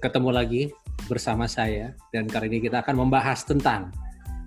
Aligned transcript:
ketemu 0.00 0.30
lagi 0.32 0.62
bersama 1.06 1.44
saya 1.44 1.92
dan 2.08 2.24
kali 2.24 2.48
ini 2.48 2.64
kita 2.64 2.80
akan 2.80 3.04
membahas 3.04 3.44
tentang 3.44 3.92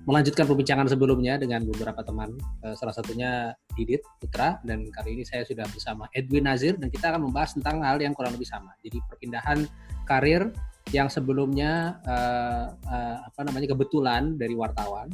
melanjutkan 0.03 0.43
perbincangan 0.43 0.91
sebelumnya 0.91 1.39
dengan 1.39 1.63
beberapa 1.63 2.03
teman, 2.03 2.35
uh, 2.65 2.75
salah 2.75 2.91
satunya 2.91 3.55
Didit 3.77 4.03
Putra 4.19 4.59
dan 4.67 4.91
kali 4.91 5.15
ini 5.15 5.23
saya 5.23 5.47
sudah 5.47 5.63
bersama 5.71 6.11
Edwin 6.11 6.43
Nazir 6.43 6.75
dan 6.75 6.91
kita 6.91 7.15
akan 7.15 7.31
membahas 7.31 7.55
tentang 7.55 7.79
hal 7.87 8.01
yang 8.03 8.11
kurang 8.11 8.35
lebih 8.35 8.49
sama. 8.49 8.75
Jadi 8.83 8.99
perpindahan 9.07 9.63
karir 10.03 10.51
yang 10.91 11.07
sebelumnya 11.07 12.03
uh, 12.03 12.67
uh, 12.75 13.17
apa 13.23 13.47
namanya 13.47 13.71
kebetulan 13.71 14.35
dari 14.35 14.59
wartawan 14.59 15.07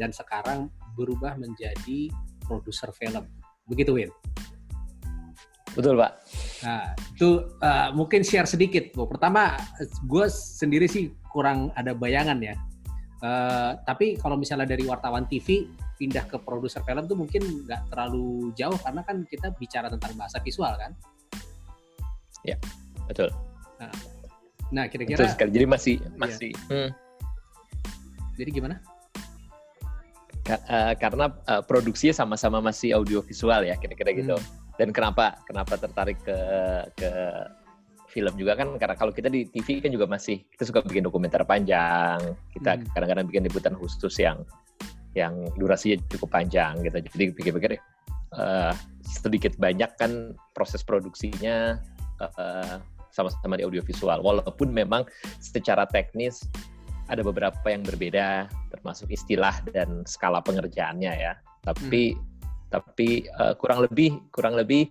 dan 0.00 0.08
sekarang 0.08 0.72
berubah 0.96 1.36
menjadi 1.36 2.08
produser 2.48 2.88
film. 2.96 3.28
Begitu 3.68 3.92
Win? 3.92 4.10
Betul 5.76 5.94
Pak. 5.98 6.12
Nah 6.66 6.94
itu 6.98 7.46
uh, 7.62 7.88
mungkin 7.94 8.26
share 8.26 8.48
sedikit. 8.48 8.90
Bu. 8.94 9.06
Pertama 9.06 9.54
gue 10.06 10.26
sendiri 10.30 10.90
sih 10.90 11.14
kurang 11.30 11.70
ada 11.78 11.94
bayangan 11.94 12.42
ya 12.42 12.58
Uh, 13.20 13.76
tapi 13.84 14.16
kalau 14.16 14.32
misalnya 14.40 14.72
dari 14.72 14.88
wartawan 14.88 15.28
TV 15.28 15.68
pindah 16.00 16.24
ke 16.24 16.40
produser 16.40 16.80
film 16.88 17.04
tuh 17.04 17.20
mungkin 17.20 17.68
nggak 17.68 17.92
terlalu 17.92 18.48
jauh 18.56 18.72
karena 18.80 19.04
kan 19.04 19.28
kita 19.28 19.52
bicara 19.60 19.92
tentang 19.92 20.16
bahasa 20.16 20.40
visual 20.40 20.72
kan? 20.80 20.96
Ya, 22.40 22.56
betul. 23.04 23.28
Nah, 23.76 23.92
nah 24.72 24.84
kira-kira. 24.88 25.28
sekali. 25.28 25.52
Jadi 25.52 25.66
masih 25.68 25.94
iya. 26.00 26.08
masih. 26.16 26.50
Hmm. 26.72 26.90
Jadi 28.40 28.50
gimana? 28.56 28.80
Ka 30.40 30.56
uh, 30.56 30.92
karena 30.96 31.28
uh, 31.44 31.60
produksinya 31.60 32.16
sama-sama 32.16 32.64
masih 32.64 32.96
audio 32.96 33.20
visual 33.20 33.68
ya 33.68 33.76
kira-kira 33.76 34.16
gitu. 34.16 34.40
Hmm. 34.40 34.59
Dan 34.80 34.96
kenapa 34.96 35.36
kenapa 35.44 35.76
tertarik 35.76 36.16
ke 36.24 36.38
ke 36.96 37.10
film 38.08 38.32
juga 38.40 38.56
kan? 38.56 38.80
Karena 38.80 38.96
kalau 38.96 39.12
kita 39.12 39.28
di 39.28 39.44
TV 39.44 39.84
kan 39.84 39.92
juga 39.92 40.08
masih 40.08 40.40
kita 40.56 40.64
suka 40.64 40.80
bikin 40.80 41.04
dokumenter 41.04 41.44
panjang. 41.44 42.16
Kita 42.48 42.80
hmm. 42.80 42.96
kadang-kadang 42.96 43.28
bikin 43.28 43.44
liputan 43.44 43.76
khusus 43.76 44.16
yang 44.16 44.40
yang 45.12 45.36
durasinya 45.60 46.00
cukup 46.08 46.32
panjang 46.32 46.80
gitu. 46.80 46.96
Jadi 46.96 47.24
pikir-pikir 47.36 47.76
uh, 48.40 48.72
sedikit 49.04 49.52
banyak 49.60 49.92
kan 50.00 50.32
proses 50.56 50.80
produksinya 50.80 51.76
uh, 52.24 52.80
sama-sama 53.12 53.60
di 53.60 53.68
audiovisual. 53.68 54.24
Walaupun 54.24 54.72
memang 54.72 55.04
secara 55.44 55.84
teknis 55.84 56.40
ada 57.12 57.20
beberapa 57.20 57.66
yang 57.68 57.84
berbeda 57.84 58.48
termasuk 58.72 59.12
istilah 59.12 59.60
dan 59.76 60.08
skala 60.08 60.40
pengerjaannya 60.40 61.12
ya. 61.12 61.36
Tapi 61.68 62.16
hmm. 62.16 62.29
Tapi 62.70 63.26
uh, 63.36 63.52
kurang 63.58 63.84
lebih 63.84 64.16
kurang 64.30 64.54
lebih 64.54 64.88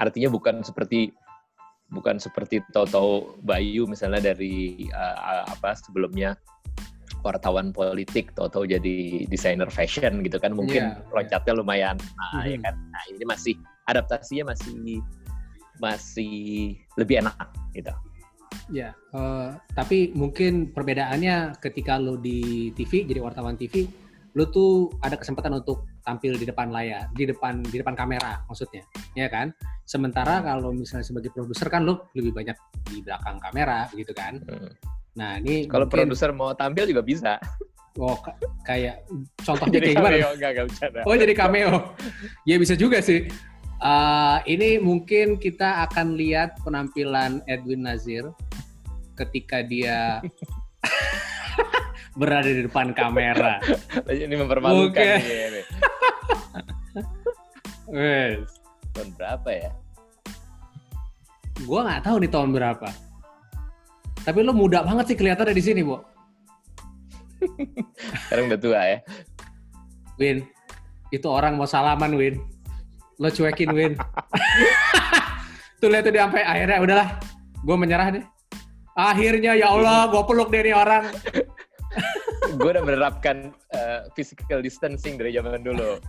artinya 0.00 0.32
bukan 0.32 0.64
seperti 0.64 1.12
bukan 1.88 2.20
seperti 2.20 2.60
Toto 2.72 3.36
Bayu 3.40 3.88
misalnya 3.88 4.32
dari 4.32 4.88
uh, 4.92 5.48
apa 5.48 5.72
sebelumnya 5.76 6.36
wartawan 7.24 7.74
politik 7.74 8.30
Toto 8.36 8.62
jadi 8.62 9.26
desainer 9.26 9.68
fashion 9.72 10.22
gitu 10.22 10.38
kan 10.38 10.54
mungkin 10.54 10.94
yeah, 10.94 11.12
loncatnya 11.12 11.52
yeah. 11.52 11.60
lumayan 11.60 11.96
nah 12.16 12.44
mm-hmm. 12.44 12.52
ya 12.52 12.58
kan 12.62 12.74
nah 12.92 13.02
ini 13.10 13.24
masih 13.24 13.54
adaptasinya 13.88 14.52
masih 14.52 15.00
masih 15.78 16.36
lebih 16.98 17.24
enak 17.24 17.48
gitu 17.74 17.92
ya 18.68 18.92
uh, 19.16 19.56
tapi 19.72 20.12
mungkin 20.12 20.72
perbedaannya 20.72 21.56
ketika 21.60 21.96
lo 21.96 22.20
di 22.20 22.70
TV 22.76 23.08
jadi 23.08 23.20
wartawan 23.24 23.56
TV 23.56 23.88
lo 24.36 24.44
tuh 24.52 24.92
ada 25.02 25.16
kesempatan 25.16 25.56
untuk 25.58 25.88
tampil 26.08 26.40
di 26.40 26.48
depan 26.48 26.72
layar 26.72 27.12
di 27.12 27.28
depan 27.28 27.60
di 27.60 27.76
depan 27.76 27.92
kamera 27.92 28.40
maksudnya 28.48 28.80
ya 29.12 29.28
kan 29.28 29.52
Sementara 29.88 30.44
kalau 30.44 30.76
misalnya 30.76 31.00
sebagai 31.00 31.32
produser 31.32 31.72
kan 31.72 31.88
lo 31.88 32.12
lebih 32.12 32.36
banyak 32.36 32.52
di 32.92 33.00
belakang 33.00 33.40
kamera 33.40 33.88
gitu 33.96 34.12
kan. 34.12 34.36
Hmm. 34.44 34.68
Nah 35.16 35.40
ini 35.40 35.64
kalau 35.64 35.88
mungkin... 35.88 36.12
produser 36.12 36.28
mau 36.36 36.52
tampil 36.52 36.92
juga 36.92 37.00
bisa. 37.00 37.40
Oh 37.96 38.20
kayak 38.68 39.08
contohnya 39.40 39.80
kayak 39.80 39.96
gimana? 39.96 40.16
Enggak, 40.36 40.50
enggak 40.60 41.04
oh 41.08 41.16
jadi 41.16 41.32
cameo. 41.32 41.96
ya 42.44 42.60
bisa 42.60 42.76
juga 42.76 43.00
sih. 43.00 43.32
Uh, 43.80 44.44
ini 44.44 44.76
mungkin 44.76 45.40
kita 45.40 45.88
akan 45.88 46.20
lihat 46.20 46.60
penampilan 46.68 47.40
Edwin 47.48 47.88
Nazir 47.88 48.28
ketika 49.16 49.64
dia 49.64 50.20
berada 52.20 52.44
di 52.44 52.68
depan 52.68 52.92
kamera. 52.92 53.56
Ini 54.04 54.36
mempermalukan 54.36 55.00
okay. 55.00 55.64
Wes 57.88 58.60
tahun 58.92 59.08
berapa 59.16 59.48
ya? 59.48 59.70
Gua 61.64 61.80
nggak 61.88 62.02
tahu 62.04 62.16
nih 62.20 62.30
tahun 62.30 62.50
berapa. 62.52 62.88
Tapi 64.22 64.38
lo 64.44 64.52
muda 64.52 64.84
banget 64.84 65.14
sih 65.14 65.16
kelihatannya 65.16 65.56
di 65.56 65.64
sini, 65.64 65.80
Bu. 65.80 65.96
Sekarang 68.28 68.52
udah 68.52 68.60
tua 68.60 68.80
ya. 68.84 68.98
Win, 70.20 70.44
itu 71.08 71.26
orang 71.30 71.56
mau 71.56 71.64
salaman, 71.64 72.12
Win. 72.12 72.36
Lo 73.16 73.32
cuekin, 73.32 73.72
Win. 73.72 73.92
Tuh 75.78 75.86
lihat 75.86 76.10
tuh 76.10 76.10
dia 76.10 76.26
sampai 76.26 76.42
akhirnya 76.42 76.82
udahlah, 76.82 77.08
gue 77.62 77.76
menyerah 77.78 78.10
deh. 78.10 78.26
Akhirnya 78.98 79.54
ya 79.54 79.70
Allah, 79.70 80.10
gue 80.10 80.22
peluk 80.26 80.50
dari 80.50 80.74
orang. 80.74 81.06
gue 82.58 82.70
udah 82.74 82.82
menerapkan 82.82 83.54
uh, 83.78 84.10
physical 84.18 84.58
distancing 84.58 85.14
dari 85.14 85.38
zaman 85.38 85.62
dulu 85.62 86.02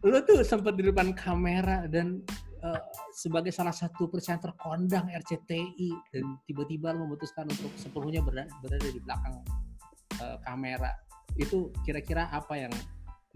lu 0.00 0.16
tuh 0.24 0.40
sempat 0.40 0.80
di 0.80 0.88
depan 0.88 1.12
kamera 1.12 1.84
dan 1.84 2.24
uh, 2.64 2.80
sebagai 3.12 3.52
salah 3.52 3.74
satu 3.74 4.08
presenter 4.08 4.52
kondang 4.56 5.08
RCTI 5.12 5.90
dan 6.12 6.40
tiba-tiba 6.48 6.96
lu 6.96 7.04
memutuskan 7.04 7.44
untuk 7.48 7.68
sepenuhnya 7.76 8.24
berada, 8.24 8.48
berada 8.64 8.88
di 8.88 9.00
belakang 9.00 9.34
uh, 10.24 10.36
kamera 10.44 10.96
itu 11.36 11.68
kira-kira 11.84 12.32
apa 12.32 12.56
yang 12.56 12.72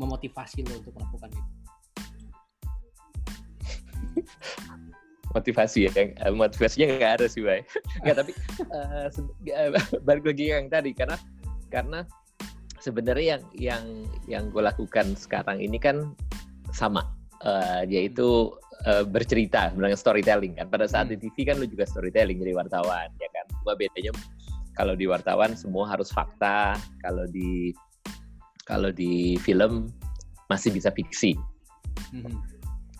memotivasi 0.01 0.67
lo 0.67 0.81
untuk 0.81 0.97
melakukan 0.97 1.31
itu? 1.31 1.53
motivasi 5.35 5.91
ya 5.91 5.93
yang 5.99 6.11
eh, 6.15 6.31
motivasinya 6.31 6.87
nggak 6.95 7.13
ada 7.21 7.27
sih 7.27 7.43
bay 7.43 7.67
nggak 8.07 8.17
tapi 8.23 8.33
uh, 8.71 9.11
balik 10.07 10.25
lagi 10.31 10.45
yang 10.55 10.71
tadi 10.71 10.95
karena 10.95 11.19
karena 11.69 12.07
sebenarnya 12.85 13.41
yang 13.41 13.45
yang 13.57 13.85
yang 14.29 14.45
gue 14.53 14.61
lakukan 14.61 15.17
sekarang 15.17 15.57
ini 15.65 15.81
kan 15.81 16.13
sama 16.77 17.09
uh, 17.41 17.81
yaitu 17.89 18.53
uh, 18.85 19.09
bercerita 19.09 19.73
sebenarnya 19.73 19.97
storytelling 19.97 20.53
kan 20.61 20.69
pada 20.69 20.85
saat 20.85 21.09
hmm. 21.09 21.17
di 21.17 21.33
TV 21.33 21.49
kan 21.49 21.57
lu 21.57 21.65
juga 21.65 21.89
storytelling 21.89 22.37
jadi 22.45 22.53
wartawan 22.53 23.09
ya 23.17 23.29
kan 23.33 23.45
cuma 23.65 23.73
bedanya 23.81 24.13
kalau 24.77 24.93
di 24.93 25.09
wartawan 25.09 25.57
semua 25.57 25.89
harus 25.89 26.13
fakta 26.13 26.77
kalau 27.01 27.25
di 27.25 27.73
kalau 28.69 28.93
di 28.93 29.41
film 29.41 29.89
masih 30.53 30.69
bisa 30.69 30.93
fiksi 30.93 31.33
hmm. 32.13 32.37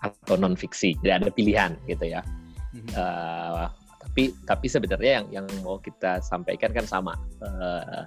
atau 0.01 0.41
non 0.41 0.57
fiksi 0.57 0.97
jadi 1.05 1.21
ada 1.21 1.29
pilihan 1.29 1.77
gitu 1.85 2.09
ya 2.09 2.25
hmm. 2.73 2.89
uh, 2.97 3.69
tapi 4.01 4.33
tapi 4.49 4.67
sebenarnya 4.71 5.21
yang 5.21 5.43
yang 5.43 5.47
mau 5.61 5.77
kita 5.77 6.25
sampaikan 6.25 6.73
kan 6.73 6.87
sama 6.89 7.19
uh, 7.45 8.07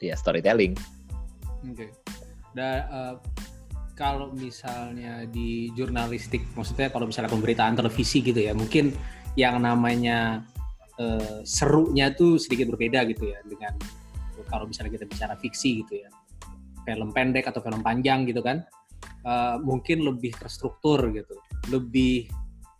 ya 0.00 0.16
storytelling. 0.16 0.74
Oke. 1.66 1.74
Okay. 1.74 1.90
Dan 2.56 2.78
uh, 2.90 3.14
kalau 3.94 4.32
misalnya 4.32 5.28
di 5.28 5.68
jurnalistik, 5.76 6.40
maksudnya 6.56 6.88
kalau 6.88 7.04
misalnya 7.04 7.30
pemberitaan 7.30 7.76
televisi 7.76 8.24
gitu 8.24 8.40
ya, 8.40 8.56
mungkin 8.56 8.96
yang 9.36 9.60
namanya 9.60 10.40
uh, 10.96 11.44
serunya 11.44 12.10
tuh 12.16 12.40
sedikit 12.40 12.72
berbeda 12.72 13.04
gitu 13.12 13.30
ya 13.30 13.38
dengan 13.44 13.76
kalau 14.48 14.66
misalnya 14.66 14.96
kita 14.98 15.06
bicara 15.06 15.34
fiksi 15.36 15.84
gitu 15.84 16.00
ya, 16.00 16.08
film 16.88 17.12
pendek 17.12 17.46
atau 17.46 17.60
film 17.60 17.84
panjang 17.84 18.24
gitu 18.24 18.40
kan, 18.40 18.64
uh, 19.22 19.60
mungkin 19.60 20.02
lebih 20.02 20.32
terstruktur 20.34 21.12
gitu, 21.12 21.36
lebih 21.68 22.26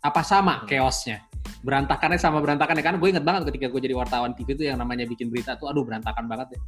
apa 0.01 0.25
sama 0.25 0.65
hmm. 0.65 0.67
chaosnya 0.67 1.21
berantakannya 1.61 2.17
sama 2.17 2.41
berantakannya 2.41 2.81
kan 2.81 2.97
gue 2.97 3.09
inget 3.13 3.21
banget 3.21 3.53
ketika 3.53 3.69
gue 3.69 3.81
jadi 3.85 3.93
wartawan 3.93 4.33
TV 4.33 4.57
itu 4.57 4.65
yang 4.65 4.81
namanya 4.81 5.05
bikin 5.05 5.29
berita 5.29 5.53
tuh 5.57 5.69
aduh 5.69 5.85
berantakan 5.85 6.25
banget 6.25 6.57
deh 6.57 6.61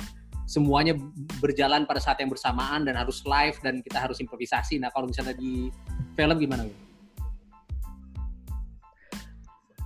semuanya 0.44 0.96
berjalan 1.40 1.88
pada 1.88 2.04
saat 2.04 2.20
yang 2.20 2.32
bersamaan 2.32 2.84
dan 2.84 3.00
harus 3.00 3.24
live 3.24 3.56
dan 3.64 3.80
kita 3.80 3.98
harus 4.00 4.20
improvisasi. 4.20 4.80
Nah 4.80 4.92
kalau 4.92 5.08
misalnya 5.08 5.36
di 5.36 5.72
film 6.16 6.38
gimana? 6.40 6.68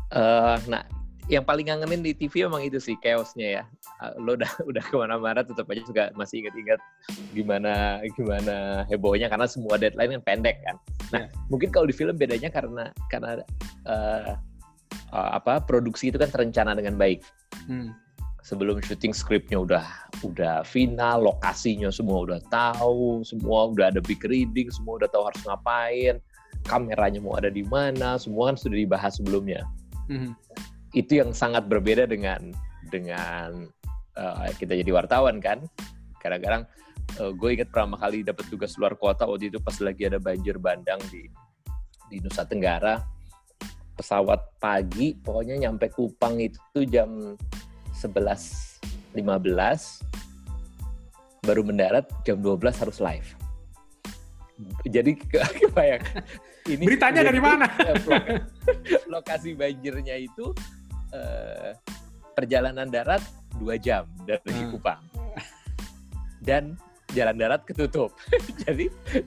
Uh, 0.07 0.57
nah 0.71 0.81
yang 1.27 1.43
paling 1.43 1.67
ngangenin 1.67 1.99
di 1.99 2.15
TV 2.15 2.47
emang 2.47 2.63
itu 2.63 2.79
sih 2.79 2.95
chaosnya 3.03 3.61
ya. 3.61 3.63
Uh, 4.01 4.13
lo 4.17 4.31
udah 4.39 4.51
udah 4.69 4.83
ke 4.83 4.95
mana-mana 4.97 5.43
tetap 5.45 5.67
aja 5.69 5.83
juga 5.85 6.03
masih 6.17 6.45
ingat-ingat 6.45 6.79
gimana 7.35 8.01
gimana 8.15 8.87
hebohnya 8.87 9.27
karena 9.29 9.45
semua 9.45 9.77
deadline 9.77 10.17
kan 10.17 10.23
pendek 10.25 10.57
kan. 10.65 10.75
Nah 11.13 11.21
yeah. 11.27 11.47
mungkin 11.51 11.69
kalau 11.69 11.85
di 11.85 11.93
film 11.93 12.17
bedanya 12.17 12.49
karena 12.49 12.89
karena 13.13 13.43
uh, 13.85 14.33
uh, 15.13 15.29
apa 15.37 15.61
produksi 15.61 16.09
itu 16.09 16.17
kan 16.17 16.31
terencana 16.33 16.73
dengan 16.73 16.97
baik. 16.97 17.21
Hmm 17.69 18.06
sebelum 18.47 18.79
syuting 18.79 19.11
skripnya 19.11 19.59
udah 19.59 19.83
udah 20.23 20.63
final, 20.63 21.27
lokasinya 21.27 21.91
semua 21.91 22.23
udah 22.23 22.39
tahu, 22.47 23.19
semua 23.27 23.67
udah 23.75 23.91
ada 23.91 23.99
big 23.99 24.23
reading, 24.23 24.71
semua 24.71 25.03
udah 25.03 25.11
tahu 25.11 25.27
harus 25.27 25.43
ngapain, 25.43 26.15
kameranya 26.63 27.19
mau 27.19 27.35
ada 27.35 27.51
di 27.51 27.67
mana, 27.67 28.15
semua 28.15 28.47
kan 28.47 28.55
sudah 28.55 28.79
dibahas 28.79 29.19
sebelumnya. 29.19 29.67
Mm-hmm. 30.07 30.31
itu 30.95 31.19
yang 31.19 31.35
sangat 31.35 31.67
berbeda 31.67 32.07
dengan 32.07 32.55
dengan 32.87 33.67
uh, 34.15 34.47
kita 34.55 34.79
jadi 34.79 34.87
wartawan 34.95 35.43
kan 35.43 35.67
kadang-kadang 36.23 36.63
uh, 37.19 37.35
gue 37.35 37.49
inget 37.59 37.67
pertama 37.67 37.99
kali 37.99 38.23
dapat 38.23 38.47
tugas 38.47 38.79
luar 38.79 38.95
kota 38.95 39.27
waktu 39.27 39.51
itu 39.51 39.59
pas 39.59 39.75
lagi 39.83 40.07
ada 40.07 40.15
banjir 40.15 40.55
bandang 40.55 41.03
di 41.11 41.27
di 42.07 42.23
Nusa 42.23 42.47
Tenggara 42.47 43.03
pesawat 43.99 44.55
pagi 44.63 45.11
pokoknya 45.19 45.67
nyampe 45.67 45.91
Kupang 45.91 46.39
itu 46.39 46.87
jam 46.87 47.35
11.15 47.97 49.17
baru 51.45 51.61
mendarat 51.65 52.05
jam 52.21 52.37
12 52.37 52.81
harus 52.81 52.97
live 53.01 53.29
jadi 54.85 55.17
kebayang 55.61 56.03
ini 56.67 56.83
beritanya 56.85 57.21
dari 57.25 57.41
mana 57.41 57.65
lokasi 59.13 59.57
banjirnya 59.57 60.17
itu 60.19 60.53
uh, 61.13 61.71
perjalanan 62.37 62.85
darat 62.89 63.21
dua 63.57 63.81
jam 63.81 64.05
dari 64.29 64.53
hmm. 64.53 64.69
Kupang 64.77 65.01
dan 66.41 66.77
jalan 67.15 67.35
darat 67.39 67.61
ketutup. 67.63 68.13
jadi 68.63 68.85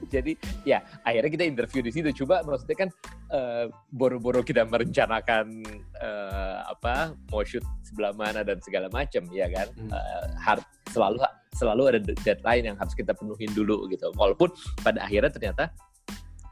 jadi 0.08 0.32
ya 0.62 0.78
akhirnya 1.02 1.30
kita 1.32 1.44
interview 1.48 1.80
di 1.84 1.92
situ. 1.92 2.08
Coba 2.24 2.44
maksudnya 2.44 2.86
kan 2.86 2.88
uh, 3.30 3.66
boro-boro 3.94 4.42
kita 4.42 4.66
merencanakan 4.66 5.62
uh, 5.98 6.70
apa 6.70 7.14
mau 7.30 7.42
shoot 7.46 7.64
sebelah 7.86 8.14
mana 8.14 8.42
dan 8.42 8.58
segala 8.62 8.90
macam 8.90 9.24
ya 9.30 9.46
kan. 9.48 9.68
Hmm. 9.74 9.90
Uh, 9.90 10.24
hard 10.38 10.62
selalu 10.90 11.22
selalu 11.54 11.82
ada 11.94 11.98
deadline 12.22 12.74
yang 12.74 12.76
harus 12.78 12.94
kita 12.94 13.14
penuhin 13.14 13.50
dulu 13.54 13.86
gitu. 13.90 14.10
Walaupun 14.14 14.50
pada 14.82 15.02
akhirnya 15.06 15.30
ternyata 15.30 15.70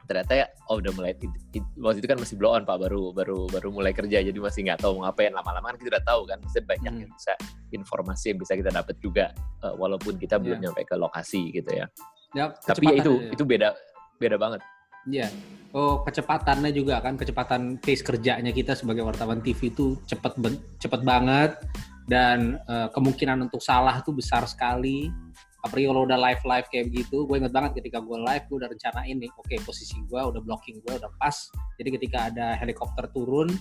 ternyata 0.09 0.33
ya 0.33 0.45
oh 0.73 0.81
udah 0.81 0.89
mulai 0.97 1.13
it, 1.13 1.21
it, 1.53 1.61
waktu 1.77 2.01
itu 2.01 2.09
kan 2.09 2.17
masih 2.17 2.33
blow 2.33 2.57
on 2.57 2.65
pak 2.65 2.81
baru 2.81 3.13
baru 3.13 3.45
baru 3.45 3.69
mulai 3.69 3.93
kerja 3.93 4.25
jadi 4.25 4.33
masih 4.41 4.65
nggak 4.65 4.81
tahu 4.81 4.97
mau 4.97 5.05
ngapain 5.05 5.29
lama-lama 5.29 5.69
kan 5.69 5.77
kita 5.77 5.89
udah 5.93 6.01
tahu 6.01 6.21
kan 6.25 6.41
masih 6.41 6.65
banyak 6.65 6.93
hmm. 6.97 7.01
yang 7.05 7.11
bisa 7.13 7.33
informasi 7.69 8.25
yang 8.33 8.39
bisa 8.41 8.53
kita 8.57 8.73
dapat 8.73 8.97
juga 8.97 9.29
uh, 9.61 9.77
walaupun 9.77 10.17
kita 10.17 10.41
yeah. 10.41 10.43
belum 10.49 10.57
nyampe 10.65 10.81
ke 10.81 10.97
lokasi 10.97 11.53
gitu 11.53 11.69
ya. 11.77 11.85
Ya, 12.33 12.49
Tapi 12.57 12.89
ya 12.89 13.05
itu 13.05 13.13
ya. 13.21 13.29
itu 13.37 13.43
beda 13.45 13.69
beda 14.17 14.37
banget. 14.41 14.61
Iya. 15.05 15.29
Oh 15.69 16.01
kecepatannya 16.01 16.73
juga 16.73 16.97
kan 16.97 17.13
kecepatan 17.13 17.77
pace 17.77 18.01
kerjanya 18.01 18.49
kita 18.49 18.73
sebagai 18.73 19.05
wartawan 19.05 19.37
TV 19.45 19.69
itu 19.69 20.01
cepet 20.09 20.33
cepet 20.81 21.01
banget. 21.05 21.61
Dan 22.09 22.57
uh, 22.65 22.89
kemungkinan 22.89 23.45
untuk 23.45 23.61
salah 23.61 24.01
tuh 24.01 24.17
besar 24.17 24.49
sekali. 24.49 25.13
Apalagi 25.61 25.85
kalau 25.85 26.09
udah 26.09 26.17
live 26.17 26.41
live 26.41 26.67
kayak 26.73 26.85
begitu 26.89 27.17
gue 27.27 27.35
inget 27.37 27.53
banget 27.53 27.77
ketika 27.77 28.01
gue 28.01 28.17
live 28.17 28.43
gue 28.49 28.57
udah 28.63 28.69
rencana 28.71 29.03
ini 29.05 29.27
oke 29.35 29.45
okay, 29.45 29.59
posisi 29.61 29.99
gue 30.09 30.17
udah 30.17 30.41
blocking 30.41 30.81
gue 30.81 30.93
udah 30.97 31.11
pas. 31.21 31.37
Jadi 31.77 31.89
ketika 32.01 32.33
ada 32.33 32.57
helikopter 32.57 33.05
turun 33.13 33.53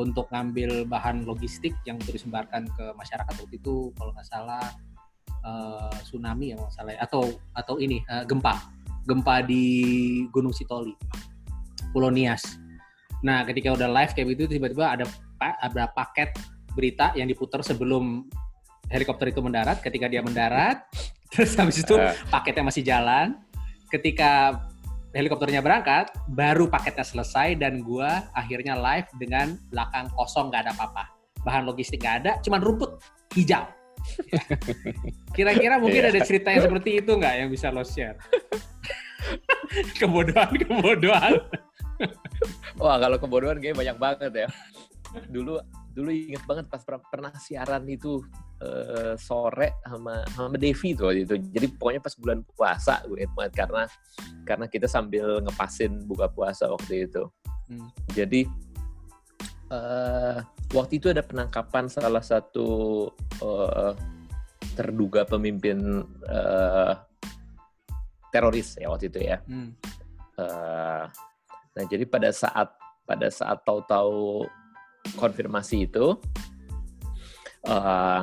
untuk 0.00 0.32
ngambil 0.32 0.88
bahan 0.88 1.28
logistik 1.28 1.76
yang 1.84 2.00
untuk 2.00 2.16
disebarkan 2.16 2.72
ke 2.72 2.84
masyarakat 2.96 3.34
waktu 3.36 3.56
itu 3.60 3.92
kalau 4.00 4.16
nggak 4.16 4.28
salah 4.32 4.64
uh, 5.44 5.92
tsunami 6.08 6.54
ya 6.54 6.56
nggak 6.56 6.72
salah 6.72 6.92
ya. 6.96 7.04
atau 7.04 7.28
atau 7.52 7.76
ini 7.76 8.00
uh, 8.08 8.24
gempa. 8.24 8.56
Gempa 9.04 9.44
di 9.44 9.64
Gunung 10.32 10.56
Sitoli 10.56 10.96
Pulau 11.90 12.10
Nias 12.12 12.58
nah 13.20 13.44
ketika 13.44 13.76
udah 13.76 13.88
live 13.90 14.12
kayak 14.16 14.26
begitu 14.32 14.56
tiba-tiba 14.56 14.96
ada 14.96 15.04
ada 15.40 15.92
paket 15.92 16.32
berita 16.72 17.12
yang 17.16 17.28
diputar 17.28 17.60
sebelum 17.60 18.24
helikopter 18.88 19.28
itu 19.28 19.44
mendarat 19.44 19.80
ketika 19.84 20.08
dia 20.08 20.24
mendarat 20.24 20.84
Terus 21.30 21.54
habis 21.54 21.78
itu 21.80 21.94
uh. 21.94 22.14
paketnya 22.28 22.66
masih 22.66 22.82
jalan. 22.82 23.38
Ketika 23.90 24.62
helikopternya 25.14 25.62
berangkat, 25.62 26.10
baru 26.30 26.70
paketnya 26.70 27.06
selesai 27.06 27.58
dan 27.58 27.82
gua 27.82 28.30
akhirnya 28.34 28.78
live 28.78 29.06
dengan 29.18 29.58
belakang 29.70 30.10
kosong 30.14 30.50
nggak 30.50 30.66
ada 30.66 30.72
apa-apa. 30.74 31.04
Bahan 31.46 31.66
logistik 31.66 32.02
nggak 32.02 32.16
ada, 32.26 32.32
cuman 32.42 32.60
rumput 32.62 32.98
hijau. 33.34 33.66
Kira-kira 35.36 35.78
mungkin 35.78 36.02
yeah. 36.06 36.12
ada 36.14 36.20
cerita 36.22 36.50
yang 36.50 36.66
seperti 36.66 37.02
itu 37.02 37.10
nggak 37.14 37.34
yang 37.46 37.48
bisa 37.50 37.70
lo 37.70 37.86
share? 37.86 38.18
kebodohan, 40.00 40.50
kebodohan. 40.56 41.34
Wah, 42.80 42.96
kalau 42.98 43.16
kebodohan 43.20 43.58
kayaknya 43.60 43.78
banyak 43.78 43.96
banget 43.98 44.32
ya. 44.46 44.48
Dulu 45.30 45.58
dulu 45.90 46.10
inget 46.14 46.42
banget 46.46 46.70
pas 46.70 46.86
pernah 46.86 47.34
siaran 47.34 47.82
itu 47.90 48.22
uh, 48.62 49.18
sore 49.18 49.82
sama 49.82 50.22
sama 50.30 50.56
Devi 50.56 50.94
tuh 50.94 51.10
waktu 51.10 51.26
itu. 51.26 51.34
Jadi 51.50 51.66
pokoknya 51.74 52.00
pas 52.02 52.14
bulan 52.14 52.38
puasa 52.46 53.02
gue 53.06 53.18
inget 53.18 53.32
banget 53.34 53.52
karena 53.58 53.82
karena 54.46 54.66
kita 54.70 54.86
sambil 54.86 55.42
ngepasin 55.42 56.06
buka 56.06 56.30
puasa 56.30 56.70
waktu 56.70 57.10
itu. 57.10 57.26
Hmm. 57.66 57.90
Jadi 58.14 58.46
uh, 59.74 60.38
waktu 60.74 61.02
itu 61.02 61.10
ada 61.10 61.26
penangkapan 61.26 61.90
salah 61.90 62.22
satu 62.22 63.10
uh, 63.42 63.92
terduga 64.78 65.26
pemimpin 65.26 66.06
uh, 66.30 66.94
teroris 68.30 68.78
ya 68.78 68.90
waktu 68.90 69.10
itu 69.10 69.20
ya. 69.22 69.38
Hmm. 69.46 69.74
Uh, 70.38 71.04
nah 71.76 71.84
jadi 71.86 72.08
pada 72.08 72.32
saat 72.32 72.72
pada 73.04 73.28
saat 73.28 73.60
tahu-tahu 73.66 74.46
konfirmasi 75.18 75.90
itu 75.90 76.16
uh, 77.66 78.20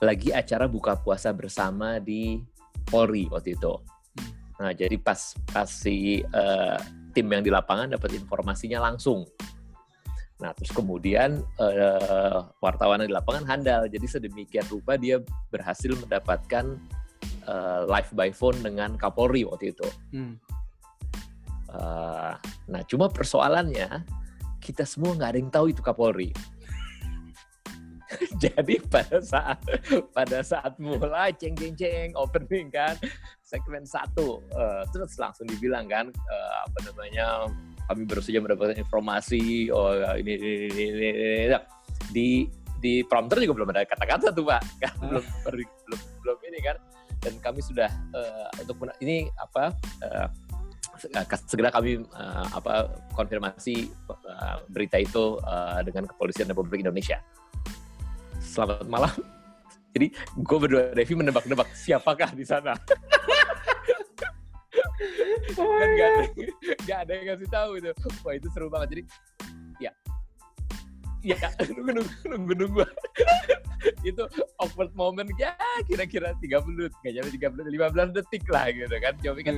lagi 0.00 0.32
acara 0.32 0.64
buka 0.64 0.96
puasa 0.96 1.30
bersama 1.30 2.00
di 2.00 2.40
Polri 2.88 3.28
waktu 3.28 3.54
itu. 3.54 3.74
Hmm. 4.16 4.32
Nah, 4.58 4.72
jadi 4.72 4.96
pas 4.96 5.36
pas 5.52 5.68
si 5.68 6.24
uh, 6.32 6.80
tim 7.12 7.28
yang 7.28 7.44
di 7.44 7.52
lapangan 7.52 7.92
dapat 7.94 8.16
informasinya 8.16 8.80
langsung. 8.80 9.28
Nah, 10.40 10.56
terus 10.56 10.72
kemudian 10.72 11.44
uh, 11.60 12.48
wartawan 12.64 13.04
di 13.04 13.12
lapangan 13.12 13.44
handal. 13.44 13.84
Jadi 13.92 14.08
sedemikian 14.08 14.64
rupa 14.72 14.96
dia 14.96 15.20
berhasil 15.52 15.92
mendapatkan 16.00 16.80
uh, 17.46 17.86
live 17.88 18.10
by 18.12 18.28
phone 18.34 18.58
dengan 18.60 18.96
Kapolri 18.98 19.46
waktu 19.46 19.72
itu. 19.72 19.88
Hmm. 20.12 20.34
Uh, 21.70 22.34
nah, 22.66 22.82
cuma 22.90 23.06
persoalannya 23.06 24.02
kita 24.58 24.82
semua 24.84 25.14
nggak 25.14 25.30
ada 25.30 25.38
yang 25.38 25.52
tahu 25.52 25.66
itu 25.70 25.80
Kapolri. 25.80 26.30
Jadi 28.42 28.82
pada 28.90 29.22
saat 29.22 29.62
pada 30.10 30.42
saat 30.42 30.74
mulai 30.82 31.30
ceng 31.38 31.54
ceng 31.54 31.78
ceng 31.78 32.10
opening 32.18 32.66
kan 32.68 32.98
segmen 33.46 33.86
satu 33.86 34.42
uh, 34.54 34.82
terus 34.90 35.14
langsung 35.18 35.46
dibilang 35.46 35.86
kan 35.86 36.06
uh, 36.10 36.54
apa 36.66 36.78
namanya 36.90 37.50
kami 37.90 38.06
baru 38.06 38.22
saja 38.22 38.38
mendapatkan 38.38 38.78
informasi 38.78 39.70
oh 39.74 39.94
ini 40.14 40.38
ini 40.38 40.50
ini, 40.70 40.84
ini, 40.86 41.08
ini. 41.50 41.58
di 42.14 42.28
di 42.80 43.02
prompter 43.04 43.42
juga 43.42 43.62
belum 43.62 43.70
ada 43.74 43.82
kata-kata 43.84 44.30
tuh 44.30 44.46
pak 44.46 44.62
kan 44.78 44.94
belum 45.02 45.24
belum 45.50 46.00
belum 46.22 46.38
ini 46.46 46.58
kan 46.62 46.76
dan 47.20 47.36
kami 47.44 47.60
sudah 47.60 47.92
uh, 48.16 48.48
untuk 48.60 48.88
ini 49.04 49.28
apa 49.36 49.76
uh, 50.04 50.28
segera 51.48 51.72
kami 51.72 52.04
uh, 52.12 52.46
apa 52.52 52.92
konfirmasi 53.16 53.88
uh, 54.08 54.60
berita 54.68 55.00
itu 55.00 55.36
uh, 55.44 55.80
dengan 55.84 56.08
kepolisian 56.08 56.48
Republik 56.48 56.84
Indonesia. 56.84 57.20
Selamat 58.40 58.84
malam. 58.88 59.12
Jadi 59.96 60.12
gue 60.16 60.58
berdua 60.58 60.92
Devi 60.94 61.14
menebak-nebak 61.16 61.72
siapakah 61.74 62.30
di 62.32 62.44
sana. 62.46 62.76
oh 65.56 65.76
Dan 65.80 65.90
gak 65.98 66.08
ada, 66.08 66.22
gak 66.86 66.98
ada 67.06 67.12
yang 67.16 67.26
ngasih 67.34 67.48
tahu 67.50 67.70
itu. 67.80 67.90
Wah 68.22 68.34
itu 68.36 68.48
seru 68.54 68.68
banget. 68.70 68.88
Jadi 68.96 69.02
ya 71.20 71.36
nunggu 71.76 71.90
nunggu 72.00 72.14
nunggu 72.26 72.52
nunggu 72.64 72.84
itu 74.08 74.22
awkward 74.60 74.92
moment 74.96 75.28
ya 75.36 75.56
kira-kira 75.84 76.32
3 76.36 76.66
menit 76.68 76.92
nggak 77.00 77.12
nyampe 77.16 77.30
3 77.36 77.52
menit 77.52 77.66
15 77.76 78.16
detik 78.16 78.44
lah 78.48 78.66
gitu 78.72 78.96
kan 79.00 79.14
coba 79.20 79.40
kan 79.44 79.56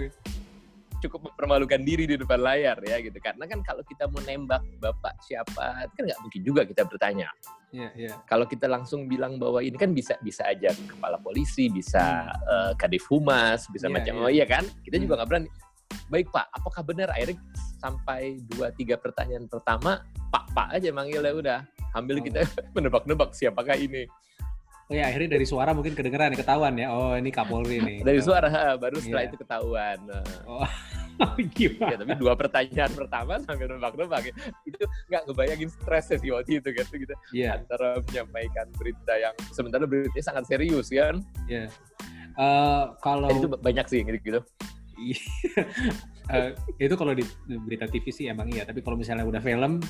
cukup 1.03 1.21
mempermalukan 1.27 1.83
diri 1.83 2.07
di 2.07 2.15
depan 2.15 2.39
layar 2.39 2.79
ya 2.87 3.03
gitu 3.03 3.19
karena 3.19 3.43
kan 3.51 3.59
kalau 3.67 3.83
kita 3.83 4.07
mau 4.07 4.23
nembak 4.23 4.63
bapak 4.79 5.19
siapa 5.27 5.91
kan 5.91 6.03
nggak 6.07 6.21
mungkin 6.23 6.41
juga 6.47 6.63
kita 6.63 6.87
bertanya 6.87 7.27
yeah, 7.75 7.91
yeah. 7.99 8.15
kalau 8.31 8.47
kita 8.47 8.71
langsung 8.71 9.11
bilang 9.11 9.35
bahwa 9.43 9.59
ini 9.59 9.75
kan 9.75 9.91
bisa 9.91 10.15
bisa 10.23 10.47
aja 10.47 10.71
kepala 10.71 11.19
polisi 11.19 11.67
bisa 11.67 12.31
hmm. 12.31 12.47
uh, 12.47 12.73
kadif 12.79 13.03
humas 13.11 13.67
bisa 13.75 13.91
yeah, 13.91 13.95
macam 13.99 14.15
yeah. 14.15 14.23
oh 14.23 14.31
iya 14.31 14.47
kan 14.47 14.63
kita 14.87 15.03
hmm. 15.03 15.05
juga 15.11 15.15
nggak 15.19 15.29
berani 15.29 15.49
baik 16.13 16.29
pak 16.29 16.47
apakah 16.53 16.85
benar 16.85 17.09
akhirnya 17.17 17.41
sampai 17.81 18.45
dua 18.53 18.69
tiga 18.77 19.01
pertanyaan 19.01 19.49
pertama 19.49 20.05
pak 20.29 20.45
pak 20.53 20.69
aja 20.77 20.93
manggilnya 20.93 21.33
udah 21.33 21.59
ambil 21.97 22.21
oh. 22.21 22.23
kita 22.23 22.45
menebak-nebak 22.77 23.33
siapakah 23.33 23.81
ini 23.81 24.05
Oh 24.91 24.95
ya 24.99 25.09
akhirnya 25.09 25.41
dari 25.41 25.47
suara 25.49 25.73
mungkin 25.73 25.97
kedengeran 25.97 26.37
ketahuan 26.37 26.75
ya. 26.77 26.93
Oh 26.93 27.15
ini 27.17 27.33
Kapolri 27.33 27.81
nih. 27.81 27.99
Dari 28.05 28.21
suara 28.21 28.77
baru 28.77 29.01
setelah 29.01 29.25
yeah. 29.25 29.31
itu 29.31 29.37
ketahuan. 29.41 29.99
Oh. 30.45 30.69
Gimana? 31.55 31.93
Ya, 31.93 31.97
tapi 32.01 32.13
dua 32.19 32.35
pertanyaan 32.35 32.91
pertama 32.93 33.39
sambil 33.45 33.71
nebak-nebak 33.71 34.33
itu 34.65 34.83
nggak 35.07 35.23
ngebayangin 35.29 35.71
stresnya 35.71 36.17
sih 36.19 36.31
waktu 36.33 36.59
itu 36.59 36.69
gitu 36.73 36.93
gitu 36.99 37.15
yeah. 37.37 37.61
antara 37.61 38.01
menyampaikan 38.11 38.67
berita 38.75 39.15
yang 39.21 39.35
sementara 39.53 39.85
beritanya 39.87 40.25
sangat 40.25 40.45
serius 40.51 40.89
kan 40.91 41.21
yeah. 41.47 41.69
uh, 42.41 42.97
kalau 43.05 43.29
itu 43.29 43.45
banyak 43.45 43.87
sih 43.87 44.03
gitu 44.03 44.19
gitu 44.25 44.41
uh, 46.31 46.51
itu 46.79 46.95
kalau 46.95 47.13
di 47.13 47.25
berita 47.67 47.91
TV 47.91 48.09
sih 48.09 48.31
emang 48.31 48.47
iya 48.49 48.63
tapi 48.63 48.81
kalau 48.81 48.95
misalnya 48.95 49.27
udah 49.27 49.43
film 49.43 49.83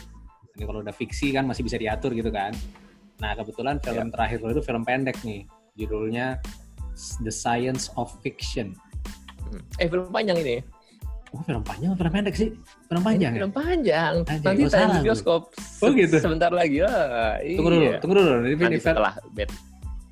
Ini 0.52 0.68
kalau 0.68 0.84
udah 0.84 0.92
fiksi 0.92 1.32
kan 1.32 1.48
masih 1.48 1.64
bisa 1.64 1.80
diatur 1.80 2.12
gitu 2.12 2.28
kan. 2.28 2.52
Nah 3.24 3.32
kebetulan 3.32 3.80
film 3.80 4.08
Ya. 4.08 4.12
terakhir 4.12 4.36
itu 4.44 4.60
film 4.60 4.84
pendek 4.84 5.16
nih, 5.24 5.48
judulnya 5.76 6.36
The 7.24 7.32
Science 7.32 7.88
of 7.96 8.12
Fiction. 8.20 8.76
Eh 9.80 9.88
film 9.88 10.12
panjang 10.12 10.36
ini. 10.44 10.60
Oh 11.32 11.40
film 11.40 11.64
panjang, 11.64 11.96
film 11.96 12.12
pendek 12.12 12.36
sih? 12.36 12.52
Film 12.84 13.00
panjang 13.00 13.32
Ini 13.32 13.40
ya? 13.40 13.40
film 13.40 13.52
panjang. 13.56 14.12
Anjing, 14.28 14.44
Nanti 14.44 14.62
tayang 14.68 14.92
di 14.92 15.00
bioskop. 15.08 15.42
Oh, 15.80 15.88
gitu? 15.88 16.16
Sebentar 16.20 16.52
lagi. 16.52 16.84
Ah, 16.84 17.40
Tunggu 17.40 17.70
dulu, 17.72 17.84
iya. 17.88 17.96
tunggu 18.04 18.14
dulu. 18.20 18.28
Ini, 18.44 18.52
Nanti 18.52 18.76
film, 18.76 18.84
setelah 18.84 19.12
bed. 19.32 19.48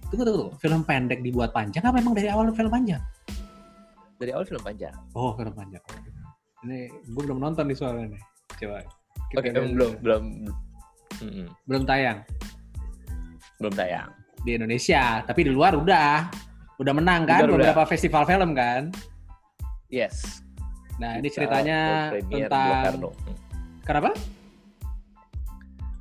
tunggu, 0.08 0.22
tunggu, 0.24 0.38
tunggu. 0.40 0.56
Film 0.56 0.80
pendek 0.88 1.20
dibuat 1.20 1.52
panjang 1.52 1.84
apa 1.84 2.00
memang 2.00 2.16
dari 2.16 2.32
awal 2.32 2.48
film 2.56 2.72
panjang? 2.72 3.04
Dari 4.20 4.30
awal 4.30 4.44
film 4.44 4.60
panjang. 4.60 4.92
Oh 5.16 5.32
film 5.32 5.54
panjang. 5.56 5.80
Ini 6.60 6.78
gue 7.08 7.22
belum 7.24 7.40
nonton 7.40 7.64
nih 7.64 7.76
soalnya 7.76 8.12
nih. 8.12 8.22
Coba. 8.60 8.84
Oke, 9.32 9.48
lihat 9.48 9.54
belum 9.56 9.70
dulu. 9.72 9.88
belum 10.04 10.24
Mm-mm. 11.20 11.46
belum 11.64 11.82
tayang 11.84 12.18
belum 13.58 13.74
tayang. 13.74 14.08
di 14.40 14.56
Indonesia, 14.56 15.20
tapi 15.20 15.44
di 15.44 15.52
luar 15.52 15.76
udah 15.76 16.32
udah 16.80 16.92
menang 16.96 17.28
kan 17.28 17.44
Udah, 17.44 17.52
udah. 17.52 17.56
beberapa 17.76 17.82
festival 17.84 18.24
film 18.24 18.56
kan. 18.56 18.88
Yes. 19.92 20.40
Nah 20.96 21.20
ini 21.20 21.28
Kita 21.28 21.44
ceritanya 21.44 21.78
premiere 22.08 22.24
di 22.24 22.36
tentang 22.40 22.68
Locarno. 22.72 23.08
Hmm. 23.12 23.36
kenapa? 23.84 24.10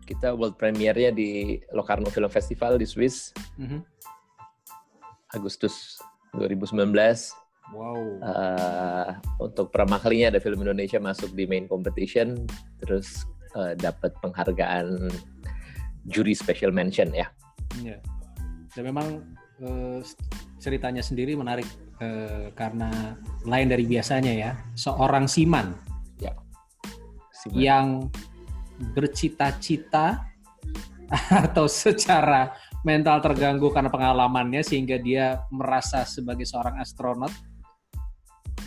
Kita 0.03 0.27
world 0.33 0.55
premiere-nya 0.55 1.11
di 1.11 1.29
Locarno 1.69 2.07
Film 2.07 2.31
Festival 2.31 2.79
di 2.79 2.87
Swiss 2.87 3.29
Mhm. 3.59 3.79
Agustus 5.29 5.99
2019. 6.33 7.35
Wow. 7.69 8.01
Eh, 8.21 9.09
untuk 9.39 9.69
pertama 9.69 10.01
kalinya 10.01 10.33
ada 10.33 10.41
film 10.41 10.65
Indonesia 10.65 10.97
masuk 10.97 11.33
di 11.37 11.45
main 11.45 11.69
competition, 11.69 12.49
terus 12.81 13.25
eh, 13.57 13.77
dapat 13.77 14.13
penghargaan 14.21 15.09
juri 16.09 16.33
special 16.33 16.73
mention 16.73 17.13
ya. 17.13 17.29
Iya. 17.81 18.01
Dan 18.73 18.83
memang 18.89 19.07
eh, 19.61 20.01
ceritanya 20.57 21.05
sendiri 21.05 21.37
menarik 21.37 21.67
eh, 22.01 22.49
karena 22.57 23.13
lain 23.45 23.67
dari 23.69 23.85
biasanya 23.85 24.33
ya. 24.33 24.51
Seorang 24.73 25.29
siman 25.29 25.89
Siman. 27.39 27.55
yang 27.55 27.87
bercita-cita 28.91 30.27
atau 31.47 31.65
secara 31.71 32.51
mental 32.83 33.23
terganggu 33.23 33.71
karena 33.71 33.87
pengalamannya 33.87 34.59
sehingga 34.59 34.99
dia 34.99 35.39
merasa 35.47 36.03
sebagai 36.03 36.43
seorang 36.43 36.79
astronot 36.83 37.31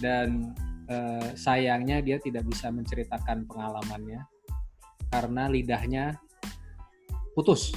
dan 0.03 0.51
eh, 0.91 1.31
sayangnya 1.39 2.03
dia 2.03 2.19
tidak 2.19 2.43
bisa 2.51 2.75
menceritakan 2.75 3.47
pengalamannya 3.47 4.27
karena 5.13 5.47
lidahnya 5.47 6.05
putus. 7.39 7.71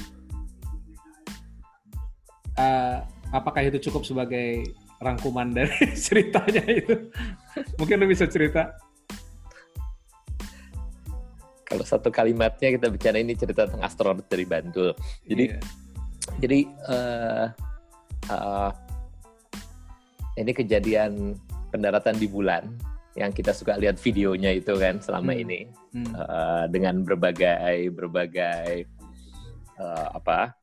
Eh, 2.55 2.97
apakah 3.35 3.61
itu 3.67 3.77
cukup 3.91 4.07
sebagai 4.07 4.65
rangkuman 5.03 5.51
dari 5.51 5.93
ceritanya 6.07 6.63
itu? 6.65 7.11
Mungkin 7.77 8.01
lu 8.01 8.07
bisa 8.09 8.25
cerita. 8.25 8.73
Kalau 11.65 11.83
satu 11.83 12.07
kalimatnya 12.07 12.71
kita 12.71 12.87
bicara 12.87 13.19
ini 13.19 13.35
cerita 13.35 13.67
tentang 13.67 13.83
astronot 13.83 14.25
dari 14.31 14.47
Bantul. 14.47 14.95
Jadi 15.27 15.45
Iya. 15.51 15.59
jadi 16.39 16.59
eh 16.65 17.47
eh, 18.31 18.71
ini 20.39 20.51
kejadian 20.55 21.35
pendaratan 21.75 22.15
di 22.15 22.31
bulan 22.31 22.63
yang 23.19 23.35
kita 23.35 23.51
suka 23.51 23.75
lihat 23.75 23.99
videonya 23.99 24.55
itu 24.55 24.71
kan 24.79 25.03
selama 25.03 25.35
Hmm. 25.35 25.43
ini 25.43 25.59
Hmm. 25.91 26.11
eh, 26.15 26.65
dengan 26.71 27.03
berbagai 27.03 27.91
berbagai 27.91 28.87
eh, 29.75 30.07
apa 30.15 30.55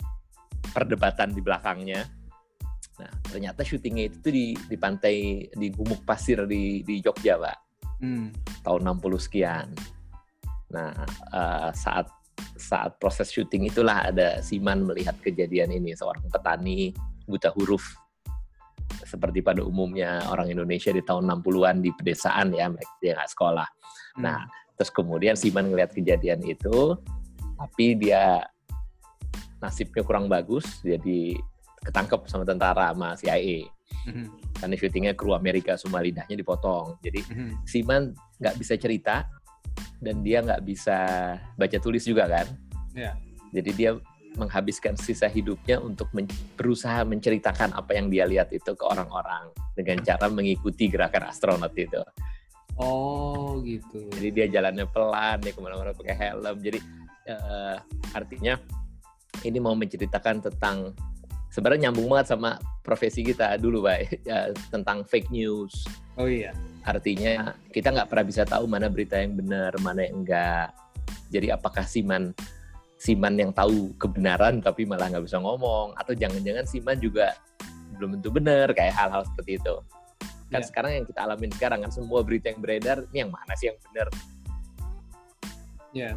perdebatan 0.73 1.37
di 1.37 1.41
belakangnya. 1.45 2.09
Nah 2.97 3.13
ternyata 3.29 3.61
syutingnya 3.61 4.09
itu 4.09 4.17
tuh 4.25 4.33
di 4.33 4.57
di 4.57 4.77
pantai 4.81 5.49
di 5.53 5.69
Gumuk 5.69 6.05
Pasir 6.09 6.49
di 6.49 6.81
di 6.81 7.01
Jogja 7.05 7.37
pak 7.37 7.59
Hmm. 8.01 8.33
tahun 8.67 8.83
60 8.99 9.21
sekian. 9.21 9.69
Nah, 10.73 10.91
eh, 11.31 11.71
saat 11.77 12.09
saat 12.57 12.97
proses 12.99 13.29
syuting 13.31 13.69
itulah 13.69 14.09
ada 14.11 14.41
Siman 14.43 14.83
melihat 14.83 15.15
kejadian 15.23 15.71
ini 15.71 15.93
seorang 15.95 16.25
petani 16.33 16.91
buta 17.29 17.53
huruf 17.55 17.85
seperti 19.13 19.45
pada 19.45 19.61
umumnya 19.61 20.25
orang 20.33 20.49
Indonesia 20.49 20.89
di 20.89 21.05
tahun 21.05 21.29
60-an 21.29 21.85
di 21.85 21.93
pedesaan 21.93 22.57
ya 22.57 22.73
mereka 22.73 22.93
dia 23.05 23.13
nggak 23.21 23.31
sekolah. 23.37 23.69
Hmm. 24.17 24.23
Nah, 24.25 24.39
terus 24.81 24.89
kemudian 24.89 25.37
Siman 25.37 25.69
ngelihat 25.69 25.93
kejadian 25.93 26.41
itu 26.49 26.97
tapi 27.61 27.95
dia 27.95 28.43
nasibnya 29.63 30.03
kurang 30.03 30.27
bagus 30.27 30.83
jadi 30.83 31.39
ketangkep 31.87 32.27
sama 32.27 32.43
tentara 32.43 32.91
sama 32.91 33.15
CIA 33.15 33.69
Hmm. 34.03 34.27
karena 34.57 34.75
syutingnya 34.75 35.13
kru 35.15 35.37
Amerika 35.37 35.77
semua 35.79 36.03
lidahnya 36.03 36.35
dipotong 36.35 36.99
jadi 37.05 37.21
Hmm. 37.29 37.55
Siman 37.69 38.17
nggak 38.41 38.57
bisa 38.59 38.75
cerita 38.75 39.29
dan 40.03 40.25
dia 40.27 40.43
nggak 40.43 40.65
bisa 40.67 40.99
baca 41.55 41.79
tulis 41.79 42.03
juga 42.03 42.27
kan. 42.27 42.47
Iya. 42.97 43.15
Jadi 43.53 43.71
dia 43.77 43.91
menghabiskan 44.37 44.97
sisa 44.97 45.29
hidupnya 45.29 45.79
untuk 45.81 46.09
men- 46.17 46.31
berusaha 46.57 47.05
menceritakan 47.05 47.77
apa 47.77 47.93
yang 47.97 48.09
dia 48.09 48.25
lihat 48.25 48.49
itu 48.53 48.73
ke 48.73 48.85
orang-orang 48.85 49.53
dengan 49.77 50.01
cara 50.05 50.27
mengikuti 50.33 50.89
gerakan 50.89 51.29
astronot 51.29 51.73
itu. 51.77 52.01
Oh 52.81 53.61
gitu. 53.61 54.09
Jadi 54.17 54.29
dia 54.33 54.47
jalannya 54.49 54.89
pelan, 54.89 55.45
dia 55.45 55.53
ke 55.53 55.61
mana-mana 55.61 55.93
pakai 55.93 56.17
helm. 56.17 56.57
Jadi 56.65 56.79
eh, 57.29 57.77
artinya 58.17 58.57
ini 59.45 59.59
mau 59.61 59.77
menceritakan 59.77 60.49
tentang 60.49 60.97
sebenarnya 61.53 61.89
nyambung 61.89 62.09
banget 62.09 62.33
sama 62.33 62.57
profesi 62.81 63.21
kita 63.21 63.61
dulu, 63.61 63.85
Pak, 63.85 63.99
ya, 64.29 64.49
tentang 64.73 65.05
fake 65.05 65.29
news. 65.29 65.85
Oh 66.17 66.29
iya. 66.29 66.57
Artinya 66.83 67.53
kita 67.69 67.93
nggak 67.93 68.09
pernah 68.09 68.27
bisa 68.27 68.43
tahu 68.49 68.65
mana 68.65 68.89
berita 68.89 69.21
yang 69.21 69.37
benar, 69.37 69.77
mana 69.85 70.09
yang 70.09 70.25
enggak. 70.25 70.73
Jadi 71.29 71.53
apakah 71.53 71.85
Siman 71.85 72.33
Siman 73.03 73.35
yang 73.35 73.51
tahu 73.51 73.91
kebenaran 73.99 74.63
tapi 74.63 74.87
malah 74.87 75.11
nggak 75.11 75.27
bisa 75.27 75.43
ngomong, 75.43 75.91
atau 75.99 76.15
jangan-jangan 76.15 76.63
Siman 76.63 77.03
juga 77.03 77.35
belum 77.99 78.15
tentu 78.19 78.31
benar, 78.31 78.71
kayak 78.71 78.95
hal-hal 78.95 79.27
seperti 79.27 79.59
itu. 79.59 79.75
Kan 80.55 80.63
Iya. 80.63 80.69
sekarang 80.71 80.91
yang 81.03 81.07
kita 81.11 81.21
alamin 81.27 81.51
sekarang 81.51 81.83
kan 81.83 81.91
semua 81.91 82.23
berita 82.23 82.55
yang 82.55 82.63
beredar, 82.63 83.03
ini 83.11 83.27
yang 83.27 83.31
mana 83.35 83.53
sih 83.59 83.75
yang 83.75 83.79
benar? 83.91 84.07
Ya. 85.91 86.11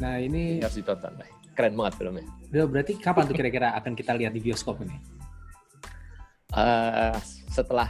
Nah 0.00 0.16
ini 0.16 0.58
Ini 0.58 0.64
harus 0.64 0.80
ditonton, 0.80 1.12
Pak. 1.20 1.28
Keren 1.52 1.76
banget 1.76 1.94
filmnya. 2.00 2.24
udah 2.50 2.66
berarti 2.66 2.92
kapan 2.96 3.22
tuh 3.28 3.36
kira-kira 3.36 3.68
akan 3.76 3.92
kita 3.92 4.16
lihat 4.16 4.32
di 4.32 4.40
bioskop 4.40 4.80
ini? 4.80 4.96
Eh, 6.50 7.16
setelah 7.52 7.86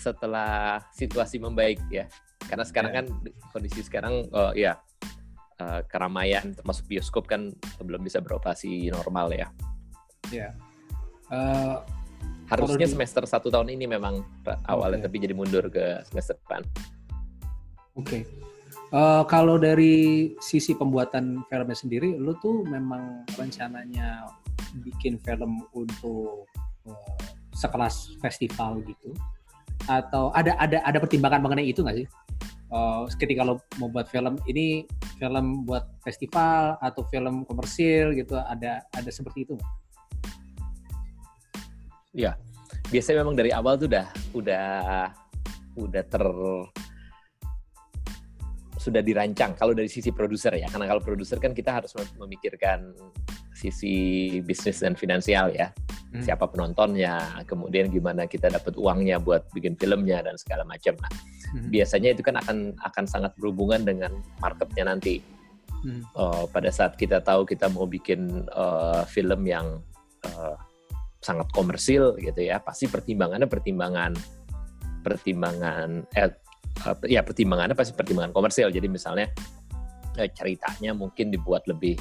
setelah 0.00 0.80
situasi 0.96 1.38
membaik 1.38 1.78
ya, 1.92 2.08
karena 2.48 2.64
sekarang 2.64 2.90
Ya. 2.94 2.96
kan 3.02 3.06
kondisi 3.52 3.82
sekarang, 3.84 4.26
oh 4.32 4.50
ya 4.56 4.78
eh, 5.56 5.80
keramaian 5.88 6.52
termasuk 6.52 6.84
bioskop 6.86 7.24
kan 7.26 7.52
belum 7.80 8.04
bisa 8.04 8.20
beroperasi 8.20 8.92
normal 8.92 9.32
ya. 9.32 9.48
Ya. 10.32 10.48
Eh, 11.32 11.76
Harusnya 12.46 12.86
di- 12.86 12.94
semester 12.94 13.26
satu 13.26 13.50
tahun 13.50 13.74
ini 13.74 13.90
memang 13.90 14.22
awalnya, 14.70 15.02
Oke. 15.02 15.06
tapi 15.10 15.16
jadi 15.18 15.34
mundur 15.34 15.66
ke 15.66 16.06
semester 16.06 16.38
depan. 16.38 16.62
Oke. 17.98 18.22
Eh, 18.86 19.22
kalau 19.26 19.58
dari 19.58 20.30
sisi 20.38 20.78
pembuatan 20.78 21.42
filmnya 21.50 21.74
sendiri, 21.74 22.14
lu 22.14 22.38
tuh 22.38 22.62
memang 22.62 23.26
rencananya 23.34 24.30
bikin 24.86 25.18
film 25.26 25.66
untuk 25.74 26.46
eh, 26.86 27.18
sekelas 27.50 28.14
festival 28.22 28.78
gitu, 28.86 29.10
atau 29.90 30.30
ada 30.30 30.54
ada 30.62 30.78
ada 30.86 30.98
pertimbangan 31.02 31.42
mengenai 31.42 31.66
itu 31.66 31.82
nggak 31.82 31.98
sih? 31.98 32.06
Eh, 32.66 33.02
ketika 33.22 33.46
lo 33.46 33.62
mau 33.78 33.86
buat 33.86 34.10
film 34.10 34.42
ini 34.50 34.90
film 35.22 35.62
buat 35.62 35.86
festival 36.02 36.74
atau 36.82 37.06
film 37.06 37.46
komersil 37.46 38.10
gitu, 38.18 38.34
ada 38.34 38.82
ada 38.90 39.10
seperti 39.10 39.46
itu 39.46 39.54
nggak? 39.54 39.74
Biasanya 42.90 43.22
memang 43.22 43.34
dari 43.38 43.50
awal 43.50 43.78
tuh 43.78 43.86
udah 43.90 44.06
udah 44.34 44.66
udah 45.78 46.02
ter 46.06 46.24
sudah 48.82 49.02
dirancang. 49.02 49.54
Kalau 49.54 49.74
dari 49.74 49.90
sisi 49.90 50.10
produser 50.14 50.54
ya 50.58 50.66
karena 50.70 50.90
kalau 50.90 51.02
produser 51.02 51.38
kan 51.38 51.54
kita 51.54 51.70
harus 51.82 51.94
mem- 51.94 52.26
memikirkan 52.26 52.94
sisi 53.54 53.94
bisnis 54.42 54.82
dan 54.82 54.98
finansial 54.98 55.50
ya 55.50 55.70
Hmm. 56.16 56.24
siapa 56.24 56.48
penontonnya 56.48 57.44
kemudian 57.44 57.92
gimana 57.92 58.24
kita 58.24 58.48
dapat 58.48 58.72
uangnya 58.80 59.20
buat 59.20 59.44
bikin 59.52 59.76
filmnya 59.76 60.24
dan 60.24 60.34
segala 60.40 60.64
macam 60.64 60.96
nah 60.96 61.12
Mhm. 61.46 61.70
biasanya 61.70 62.08
itu 62.10 62.26
kan 62.26 62.34
akan 62.42 62.74
akan 62.82 63.04
sangat 63.06 63.32
berhubungan 63.38 63.84
dengan 63.86 64.12
marketnya 64.42 64.88
nanti 64.90 65.20
Hmm. 65.86 66.02
Eh, 66.02 66.44
pada 66.50 66.72
saat 66.72 66.98
kita 66.98 67.22
tahu 67.22 67.46
kita 67.46 67.70
mau 67.70 67.86
bikin 67.86 68.48
eh, 68.48 69.02
film 69.06 69.46
yang 69.46 69.78
eh, 70.26 70.56
sangat 71.22 71.46
komersil 71.54 72.16
gitu 72.18 72.40
ya 72.42 72.58
pasti 72.58 72.90
pertimbangannya 72.90 73.46
pertimbangan 73.46 74.16
pertimbangan 75.04 76.02
eh, 76.16 76.32
eh, 76.82 76.96
ya 77.06 77.22
pertimbangannya 77.22 77.78
pasti 77.78 77.94
pertimbangan 77.94 78.34
komersil 78.34 78.72
jadi 78.72 78.88
misalnya 78.90 79.30
eh, 80.18 80.30
ceritanya 80.32 80.96
mungkin 80.96 81.30
dibuat 81.30 81.68
lebih 81.70 81.94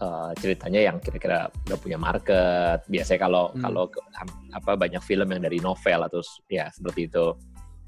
uh, 0.00 0.30
ceritanya 0.38 0.90
yang 0.90 0.96
kira-kira 0.98 1.50
udah 1.68 1.78
punya 1.78 1.98
market. 1.98 2.82
Biasanya 2.88 3.20
kalau 3.20 3.44
hmm. 3.52 3.62
kalau 3.62 3.84
apa 4.54 4.72
banyak 4.74 5.02
film 5.04 5.28
yang 5.30 5.42
dari 5.42 5.58
novel 5.60 6.00
atau 6.06 6.20
ya 6.50 6.70
seperti 6.70 7.10
itu. 7.10 7.26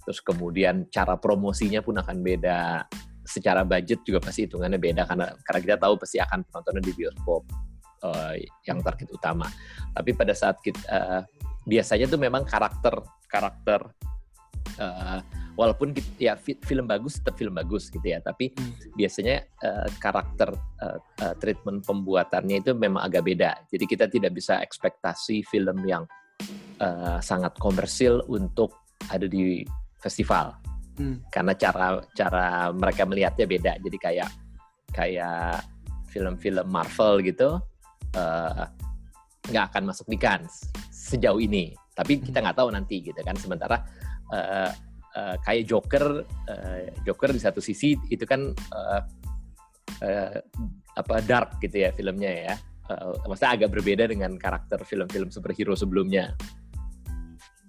Terus 0.07 0.23
kemudian 0.23 0.87
cara 0.91 1.19
promosinya 1.19 1.83
pun 1.83 1.99
akan 1.99 2.23
beda. 2.23 2.87
Secara 3.27 3.67
budget 3.67 4.07
juga 4.07 4.23
pasti 4.23 4.47
hitungannya 4.47 4.79
beda 4.79 5.03
karena 5.03 5.35
karena 5.43 5.61
kita 5.67 5.77
tahu 5.83 5.99
pasti 5.99 6.23
akan 6.23 6.47
penontonnya 6.47 6.83
di 6.87 6.93
bioskop 6.95 7.43
uh, 8.07 8.35
yang 8.63 8.79
target 8.87 9.09
utama. 9.11 9.51
Tapi 9.91 10.11
pada 10.15 10.31
saat 10.31 10.63
kita 10.63 10.83
uh, 10.87 11.23
biasanya 11.67 12.07
tuh 12.07 12.23
memang 12.23 12.47
karakter 12.47 13.03
karakter 13.27 13.83
uh, 14.79 15.19
walaupun 15.57 15.97
ya 16.21 16.37
film 16.39 16.85
bagus 16.85 17.19
tetap 17.19 17.41
film 17.41 17.57
bagus 17.57 17.89
gitu 17.89 18.05
ya 18.05 18.21
tapi 18.21 18.53
hmm. 18.53 18.95
biasanya 18.95 19.43
uh, 19.65 19.89
karakter 19.99 20.53
uh, 20.85 21.01
uh, 21.25 21.35
treatment 21.41 21.83
pembuatannya 21.83 22.61
itu 22.61 22.77
memang 22.77 23.03
agak 23.03 23.25
beda 23.25 23.67
jadi 23.73 23.85
kita 23.89 24.05
tidak 24.13 24.37
bisa 24.37 24.61
ekspektasi 24.61 25.43
film 25.49 25.83
yang 25.89 26.05
uh, 26.85 27.19
sangat 27.25 27.57
komersil 27.57 28.21
untuk 28.29 28.85
ada 29.09 29.25
di 29.25 29.65
festival 29.99 30.53
hmm. 31.01 31.33
karena 31.33 31.53
cara 31.57 32.05
cara 32.13 32.71
mereka 32.77 33.03
melihatnya 33.09 33.47
beda 33.49 33.73
jadi 33.81 33.99
kayak 33.99 34.31
kayak 34.93 35.65
film-film 36.13 36.69
Marvel 36.69 37.21
gitu 37.25 37.61
nggak 39.49 39.65
uh, 39.65 39.69
akan 39.73 39.83
masuk 39.89 40.09
di 40.09 40.17
Cannes 40.17 40.69
sejauh 41.07 41.39
ini. 41.39 41.71
Tapi 41.95 42.19
kita 42.19 42.43
nggak 42.43 42.59
tahu 42.59 42.69
nanti 42.75 42.99
gitu 43.01 43.21
kan. 43.23 43.39
Sementara 43.39 43.79
uh, 44.35 44.71
uh, 45.17 45.37
kayak 45.43 45.67
Joker, 45.67 46.23
uh, 46.23 46.81
Joker 47.03 47.33
di 47.33 47.41
satu 47.41 47.59
sisi 47.65 47.97
itu 48.13 48.23
kan 48.29 48.53
uh, 48.53 49.03
uh, 50.05 50.39
apa 50.97 51.15
dark 51.25 51.59
gitu 51.65 51.89
ya 51.89 51.91
filmnya 51.97 52.53
ya. 52.53 52.55
Uh, 52.87 53.19
maksudnya 53.27 53.59
agak 53.59 53.71
berbeda 53.75 54.07
dengan 54.07 54.39
karakter 54.39 54.79
film-film 54.87 55.33
superhero 55.33 55.75
sebelumnya. 55.75 56.37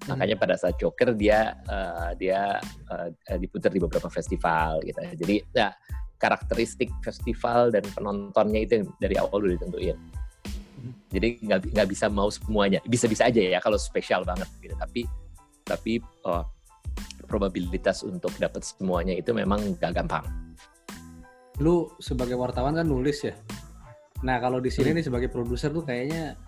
Hmm. 0.05 0.13
Makanya 0.13 0.35
pada 0.37 0.55
saat 0.59 0.77
Joker 0.77 1.17
dia 1.17 1.57
uh, 1.65 2.13
dia 2.13 2.61
uh, 2.91 3.09
diputar 3.41 3.73
di 3.73 3.81
beberapa 3.81 4.11
festival 4.11 4.83
gitu. 4.85 4.99
Jadi 5.17 5.35
ya 5.57 5.73
karakteristik 6.17 6.89
festival 7.01 7.69
dan 7.73 7.85
penontonnya 7.93 8.61
itu 8.65 8.85
dari 9.01 9.17
awal 9.17 9.45
udah 9.45 9.57
ditentuin. 9.57 9.97
Jadi 11.09 11.41
nggak 11.41 11.73
nggak 11.73 11.87
bisa 11.89 12.05
mau 12.13 12.29
semuanya. 12.29 12.77
Bisa-bisa 12.85 13.25
aja 13.25 13.41
ya 13.41 13.57
kalau 13.57 13.81
spesial 13.81 14.21
banget 14.21 14.45
gitu. 14.61 14.77
Tapi 14.77 15.01
tapi 15.65 15.99
oh, 16.29 16.45
probabilitas 17.27 18.01
untuk 18.07 18.31
dapat 18.39 18.63
semuanya 18.63 19.13
itu 19.13 19.35
memang 19.35 19.75
gak 19.77 19.99
gampang. 19.99 20.23
Lu 21.59 21.91
sebagai 21.99 22.39
wartawan 22.39 22.79
kan 22.79 22.87
nulis 22.87 23.27
ya. 23.27 23.35
Nah 24.25 24.41
kalau 24.41 24.57
di 24.57 24.71
sini 24.73 24.95
hmm. 24.95 24.97
nih 24.97 25.05
sebagai 25.05 25.29
produser 25.29 25.69
tuh 25.69 25.85
kayaknya 25.85 26.39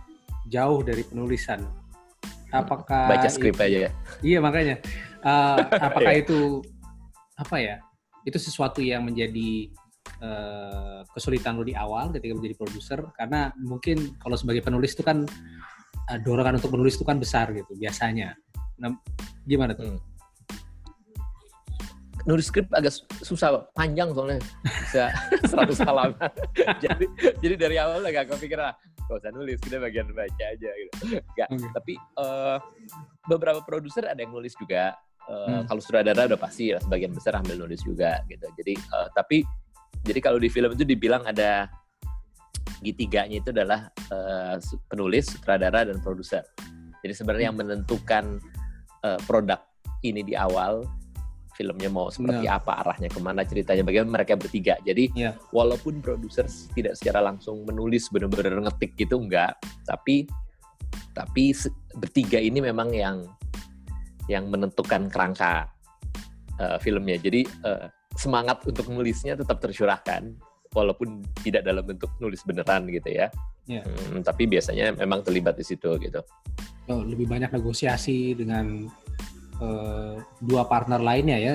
jauh 0.49 0.81
dari 0.81 1.05
penulisan. 1.05 1.61
Apakah 2.49 3.13
baca 3.13 3.29
skrip 3.29 3.61
aja 3.61 3.89
ya? 3.89 3.91
Iya 4.25 4.39
makanya. 4.41 4.81
Uh, 5.21 5.61
apakah 5.87 6.13
iya. 6.17 6.23
itu 6.25 6.63
apa 7.37 7.55
ya? 7.61 7.75
Itu 8.25 8.41
sesuatu 8.41 8.81
yang 8.81 9.05
menjadi 9.05 9.69
uh, 10.23 11.05
kesulitan 11.13 11.61
lo 11.61 11.63
di 11.67 11.77
awal 11.77 12.09
ketika 12.09 12.33
menjadi 12.33 12.55
produser 12.57 12.99
karena 13.13 13.53
mungkin 13.61 14.17
kalau 14.17 14.33
sebagai 14.33 14.65
penulis 14.65 14.97
itu 14.97 15.05
kan 15.05 15.29
uh, 16.09 16.19
dorongan 16.25 16.57
untuk 16.57 16.73
menulis 16.73 16.97
itu 16.97 17.05
kan 17.05 17.21
besar 17.21 17.53
gitu 17.53 17.77
biasanya. 17.77 18.33
Nah, 18.81 18.97
gimana 19.45 19.77
tuh? 19.77 19.93
Hmm. 19.93 20.01
Nulis 22.27 22.51
skrip 22.51 22.67
agak 22.75 22.91
susah, 23.23 23.69
panjang 23.71 24.11
soalnya 24.11 24.43
bisa 24.63 25.13
100 25.51 25.87
halaman. 25.87 26.31
jadi 26.83 27.05
jadi 27.39 27.55
dari 27.55 27.75
awal 27.79 28.03
gak 28.07 28.31
kepikiran 28.35 28.75
gak 29.09 29.25
usah 29.25 29.33
nulis, 29.33 29.57
kita 29.57 29.81
bagian 29.81 30.05
baca 30.13 30.45
aja 30.45 30.69
gitu. 30.69 31.17
Gak, 31.33 31.49
okay. 31.49 31.69
tapi 31.73 31.93
uh, 32.21 32.61
beberapa 33.25 33.63
produser 33.65 34.05
ada 34.05 34.21
yang 34.21 34.35
nulis 34.35 34.53
juga. 34.53 34.93
Uh, 35.29 35.61
hmm. 35.61 35.63
Kalau 35.69 35.81
sutradara 35.81 36.25
udah 36.25 36.39
pasti 36.41 36.73
ya, 36.73 36.81
sebagian 36.81 37.13
besar 37.13 37.37
ambil 37.37 37.65
nulis 37.65 37.81
juga 37.81 38.21
gitu. 38.29 38.45
Jadi 38.57 38.73
uh, 38.93 39.09
tapi 39.13 39.45
jadi 40.05 40.19
kalau 40.21 40.37
di 40.37 40.49
film 40.49 40.73
itu 40.73 40.85
dibilang 40.85 41.25
ada 41.25 41.69
gitiganya 42.79 43.41
itu 43.41 43.49
adalah 43.51 43.91
uh, 44.13 44.55
penulis, 44.87 45.35
sutradara, 45.35 45.83
dan 45.83 45.99
produser. 45.99 46.45
Jadi 47.03 47.13
sebenarnya 47.15 47.51
yang 47.51 47.57
hmm. 47.57 47.65
menentukan 47.65 48.39
uh, 49.03 49.19
produk 49.27 49.59
ini 50.03 50.23
di 50.23 50.35
awal 50.35 50.87
filmnya 51.59 51.91
mau 51.91 52.07
seperti 52.07 52.47
yeah. 52.47 52.55
apa 52.55 52.79
arahnya 52.79 53.11
ke 53.11 53.19
mana 53.19 53.43
ceritanya 53.43 53.83
bagaimana 53.83 54.23
mereka 54.23 54.39
bertiga 54.39 54.79
jadi 54.87 55.11
yeah. 55.11 55.35
walaupun 55.51 55.99
produser 55.99 56.47
tidak 56.71 56.95
secara 56.95 57.19
langsung 57.19 57.67
menulis 57.67 58.07
benar-benar 58.07 58.63
ngetik 58.63 58.95
gitu 58.95 59.19
enggak 59.19 59.59
tapi 59.83 60.23
tapi 61.11 61.51
bertiga 61.99 62.39
ini 62.39 62.63
memang 62.63 62.95
yang 62.95 63.27
yang 64.31 64.47
menentukan 64.47 65.11
kerangka 65.11 65.67
uh, 66.63 66.79
filmnya 66.79 67.19
jadi 67.19 67.43
uh, 67.67 67.91
semangat 68.15 68.63
untuk 68.63 68.87
nulisnya 68.87 69.35
tetap 69.35 69.59
tercurahkan 69.59 70.31
walaupun 70.73 71.25
tidak 71.41 71.65
dalam 71.65 71.81
bentuk 71.81 72.09
nulis 72.21 72.45
beneran 72.45 72.85
gitu 72.89 73.09
ya. 73.09 73.27
Yeah. 73.69 73.85
Hmm, 73.85 74.25
tapi 74.25 74.49
biasanya 74.49 74.97
memang 74.97 75.21
terlibat 75.21 75.57
di 75.57 75.65
situ 75.65 75.97
gitu. 76.01 76.21
Oh, 76.89 77.05
lebih 77.05 77.29
banyak 77.29 77.53
negosiasi 77.53 78.33
dengan 78.33 78.89
uh, 79.59 80.19
dua 80.43 80.63
partner 80.67 80.99
lainnya 80.99 81.37
ya. 81.39 81.51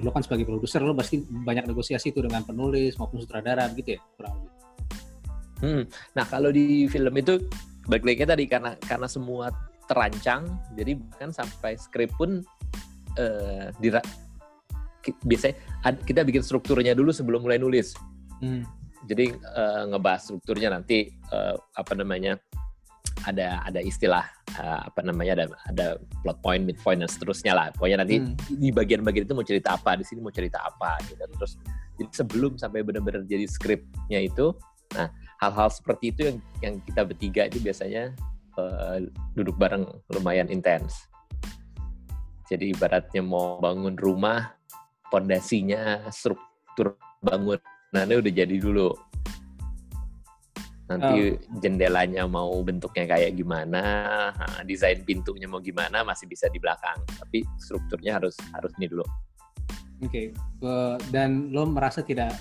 Lo 0.00 0.12
kan 0.12 0.24
sebagai 0.24 0.48
produser 0.48 0.84
lo 0.84 0.96
pasti 0.96 1.20
banyak 1.20 1.68
negosiasi 1.68 2.12
itu 2.12 2.24
dengan 2.24 2.44
penulis 2.44 2.96
maupun 2.96 3.20
sutradara 3.20 3.68
gitu 3.74 3.96
ya 3.96 4.00
kurang 4.16 4.34
lebih. 4.40 4.52
Hmm. 5.58 5.82
Nah 6.14 6.24
kalau 6.30 6.54
di 6.54 6.86
film 6.86 7.14
itu 7.18 7.42
balik 7.90 8.04
lagi 8.06 8.24
tadi 8.28 8.44
karena 8.46 8.78
karena 8.78 9.08
semua 9.10 9.50
terancang, 9.88 10.44
jadi 10.76 11.00
bahkan 11.00 11.32
sampai 11.32 11.80
skrip 11.80 12.12
pun 12.14 12.44
uh, 13.16 13.72
biasanya 15.24 15.56
kita 16.04 16.20
bikin 16.28 16.44
strukturnya 16.44 16.92
dulu 16.92 17.08
sebelum 17.08 17.42
mulai 17.42 17.56
nulis. 17.56 17.96
Hmm. 18.44 18.62
Jadi 19.08 19.32
uh, 19.32 19.88
ngebahas 19.88 20.28
strukturnya 20.28 20.68
nanti 20.76 21.08
uh, 21.32 21.56
apa 21.74 21.96
namanya 21.96 22.36
ada 23.26 23.62
ada 23.66 23.80
istilah 23.82 24.22
uh, 24.60 24.86
apa 24.86 25.00
namanya 25.02 25.42
ada 25.42 25.46
ada 25.66 25.86
plot 26.22 26.38
point, 26.44 26.62
mid 26.62 26.78
point 26.84 27.00
dan 27.02 27.10
seterusnya 27.10 27.56
lah. 27.56 27.66
Pokoknya 27.74 28.04
nanti 28.04 28.22
hmm. 28.22 28.36
di 28.58 28.68
bagian-bagian 28.70 29.26
itu 29.26 29.34
mau 29.34 29.46
cerita 29.46 29.74
apa, 29.74 29.98
di 29.98 30.04
sini 30.06 30.22
mau 30.22 30.34
cerita 30.34 30.62
apa 30.62 31.00
gitu. 31.08 31.18
Terus 31.18 31.52
jadi 31.98 32.10
sebelum 32.14 32.52
sampai 32.60 32.86
benar-benar 32.86 33.26
jadi 33.26 33.46
skripnya 33.48 34.22
itu, 34.22 34.54
nah 34.94 35.10
hal-hal 35.42 35.68
seperti 35.72 36.14
itu 36.14 36.20
yang 36.30 36.36
yang 36.62 36.74
kita 36.86 37.02
bertiga 37.02 37.42
itu 37.50 37.58
biasanya 37.58 38.14
uh, 38.60 39.02
duduk 39.34 39.58
bareng 39.58 39.88
lumayan 40.14 40.46
intens. 40.52 41.08
Jadi 42.48 42.72
ibaratnya 42.72 43.20
mau 43.20 43.60
bangun 43.60 43.98
rumah 43.98 44.56
pondasinya 45.12 46.08
struktur 46.08 46.96
bangunannya 47.20 48.16
udah 48.20 48.32
jadi 48.32 48.56
dulu 48.56 48.94
nanti 50.88 51.36
oh. 51.36 51.60
jendelanya 51.60 52.24
mau 52.24 52.52
bentuknya 52.64 53.04
kayak 53.04 53.36
gimana 53.36 53.82
desain 54.64 55.04
pintunya 55.04 55.44
mau 55.44 55.60
gimana 55.60 56.00
masih 56.00 56.24
bisa 56.24 56.48
di 56.48 56.56
belakang 56.56 56.96
tapi 57.20 57.44
strukturnya 57.60 58.16
harus 58.16 58.34
harus 58.56 58.72
ini 58.80 58.88
dulu 58.88 59.04
oke 59.04 60.08
okay. 60.08 60.32
dan 61.12 61.52
lo 61.52 61.68
merasa 61.68 62.00
tidak 62.00 62.32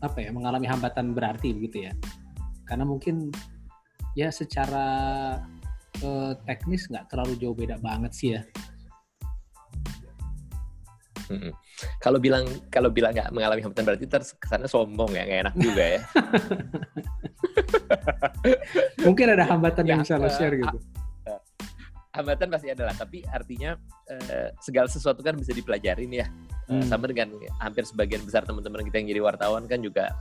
apa 0.00 0.24
ya 0.24 0.32
mengalami 0.32 0.64
hambatan 0.64 1.12
berarti 1.12 1.52
begitu 1.52 1.88
ya 1.88 1.92
karena 2.64 2.88
mungkin 2.88 3.28
ya 4.14 4.30
secara 4.30 4.86
uh, 6.02 6.32
teknis 6.46 6.86
nggak 6.86 7.10
terlalu 7.10 7.34
jauh 7.38 7.56
beda 7.56 7.76
banget 7.82 8.12
sih 8.14 8.30
ya. 8.38 8.42
Kalau 12.02 12.18
bilang 12.18 12.42
kalau 12.74 12.90
bilang 12.90 13.14
nggak 13.14 13.30
mengalami 13.30 13.62
hambatan 13.62 13.86
berarti 13.86 14.06
terus 14.10 14.34
kesannya 14.34 14.66
sombong 14.66 15.14
ya, 15.14 15.22
nggak 15.22 15.40
enak 15.46 15.54
juga 15.54 15.84
ya. 15.86 16.02
Mungkin 19.06 19.26
ada 19.32 19.44
hambatan 19.46 19.84
ya, 19.86 19.96
yang 19.96 20.00
bisa 20.02 20.20
lo 20.20 20.28
eh, 20.28 20.34
share 20.34 20.54
gitu. 20.56 20.78
Uh, 21.26 21.40
hambatan 22.14 22.46
pasti 22.50 22.68
adalah, 22.70 22.94
tapi 22.94 23.22
artinya 23.28 23.76
uh, 24.10 24.48
segala 24.62 24.86
sesuatu 24.90 25.20
kan 25.22 25.34
bisa 25.38 25.54
dipelajarin 25.54 26.10
ya. 26.10 26.26
Uh, 26.70 26.84
Sama 26.86 27.10
dengan 27.10 27.34
hampir 27.58 27.82
sebagian 27.86 28.22
besar 28.22 28.46
teman-teman 28.46 28.86
kita 28.86 29.02
yang 29.02 29.08
jadi 29.10 29.20
wartawan 29.22 29.66
kan 29.66 29.82
juga 29.82 30.14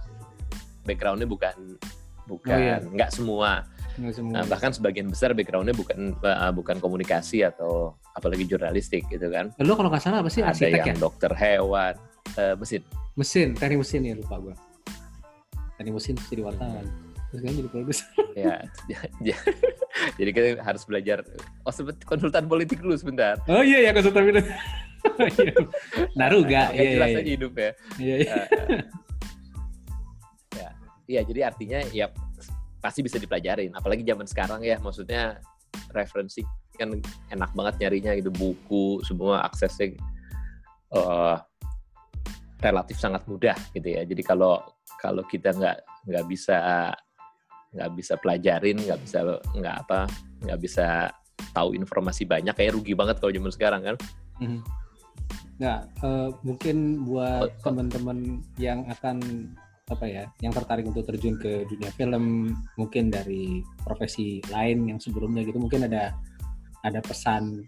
backgroundnya 0.87 1.29
bukan 1.29 1.77
bukan 2.25 2.57
oh, 2.57 2.61
iya. 2.61 2.77
nggak 2.81 3.11
semua 3.13 3.65
Nah, 3.99 4.47
bahkan 4.47 4.71
sebagian 4.71 5.11
besar 5.11 5.35
backgroundnya 5.35 5.75
bukan 5.75 6.15
uh, 6.23 6.55
bukan 6.55 6.79
komunikasi 6.79 7.43
atau 7.43 7.99
apalagi 8.15 8.47
jurnalistik 8.47 9.03
gitu 9.11 9.27
kan. 9.27 9.51
Lo 9.59 9.75
kalau 9.75 9.91
nggak 9.91 10.03
salah 10.03 10.23
apa 10.23 10.31
sih 10.31 10.39
arsitek 10.39 10.79
Ada 10.79 10.89
yang 10.95 10.99
ya? 10.99 11.03
dokter 11.03 11.31
hewan, 11.35 11.93
uh, 12.39 12.55
mesin. 12.55 12.81
Mesin, 13.19 13.47
teknik 13.59 13.83
mesin 13.83 14.01
ya 14.07 14.15
lupa 14.15 14.39
gue. 14.39 14.55
Teknik 15.75 15.93
mesin 15.99 16.15
jadi 16.31 16.41
wartawan. 16.47 16.87
Kan 17.29 17.53
jadi 17.53 17.69
produser. 17.69 18.07
ya, 18.33 18.55
ya, 19.21 19.37
jadi 20.17 20.29
kita 20.33 20.47
harus 20.65 20.83
belajar. 20.89 21.21
Oh 21.61 21.73
sebut 21.73 22.01
konsultan 22.05 22.49
politik 22.49 22.81
dulu 22.81 22.97
sebentar. 22.97 23.37
Oh 23.45 23.61
iya 23.61 23.85
ya 23.85 23.91
konsultan 23.93 24.25
politik. 24.33 24.49
Naruga. 26.19 26.73
Nah, 26.73 26.75
iya, 26.75 26.91
jelas 26.97 27.09
iya, 27.09 27.19
aja 27.21 27.31
hidup 27.37 27.53
ya. 27.53 27.71
Iya, 28.01 28.15
iya. 28.17 28.33
Uh, 30.57 30.73
ya 31.09 31.21
jadi 31.25 31.39
artinya 31.49 31.79
ya 31.89 32.05
pasti 32.81 33.05
bisa 33.05 33.17
dipelajarin. 33.17 33.73
Apalagi 33.73 34.05
zaman 34.05 34.25
sekarang 34.29 34.61
ya, 34.61 34.77
maksudnya 34.81 35.41
referensi 35.93 36.45
kan 36.79 36.95
enak 37.33 37.51
banget 37.51 37.75
nyarinya 37.83 38.15
gitu 38.15 38.31
buku 38.31 39.03
semua 39.03 39.43
aksesnya 39.43 39.99
uh, 40.95 41.35
relatif 42.63 42.95
sangat 42.99 43.23
mudah 43.27 43.55
gitu 43.75 43.87
ya. 43.87 44.01
Jadi 44.07 44.21
kalau 44.23 44.63
kalau 44.99 45.23
kita 45.27 45.51
nggak 45.55 45.77
nggak 46.07 46.25
bisa 46.27 46.91
nggak 47.73 47.89
bisa 47.95 48.13
pelajarin, 48.17 48.77
nggak 48.81 48.99
bisa 49.05 49.19
nggak 49.55 49.75
apa 49.87 49.99
nggak 50.45 50.59
bisa 50.59 51.13
tahu 51.55 51.73
informasi 51.77 52.27
banyak 52.27 52.51
kayak 52.53 52.75
rugi 52.75 52.93
banget 52.93 53.17
kalau 53.21 53.31
zaman 53.31 53.51
sekarang 53.53 53.81
kan. 53.83 53.95
Mm-hmm. 54.43 54.61
Nah, 55.59 55.83
uh, 56.01 56.31
mungkin 56.41 57.03
buat 57.03 57.51
teman-teman 57.61 58.39
yang 58.55 58.87
akan 58.87 59.19
apa 59.89 60.05
ya, 60.05 60.23
yang 60.39 60.53
tertarik 60.53 60.85
untuk 60.85 61.03
terjun 61.03 61.35
ke 61.35 61.65
dunia 61.67 61.91
film, 61.97 62.55
mungkin 62.77 63.09
dari 63.11 63.65
profesi 63.81 64.39
lain 64.53 64.87
yang 64.87 64.99
sebelumnya 65.01 65.43
gitu, 65.43 65.59
mungkin 65.59 65.89
ada 65.89 66.15
ada 66.85 67.03
pesan 67.03 67.67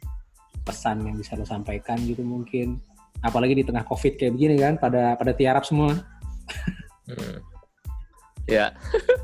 pesan 0.64 1.04
yang 1.06 1.16
bisa 1.18 1.34
lo 1.34 1.46
sampaikan 1.46 1.98
gitu 2.06 2.22
mungkin 2.22 2.78
apalagi 3.26 3.58
di 3.58 3.66
tengah 3.66 3.86
covid 3.86 4.18
kayak 4.18 4.34
begini 4.38 4.56
kan 4.62 4.78
pada 4.78 5.18
pada 5.18 5.34
tiarap 5.34 5.66
semua 5.66 5.98
hmm. 7.10 7.38
ya 8.46 8.74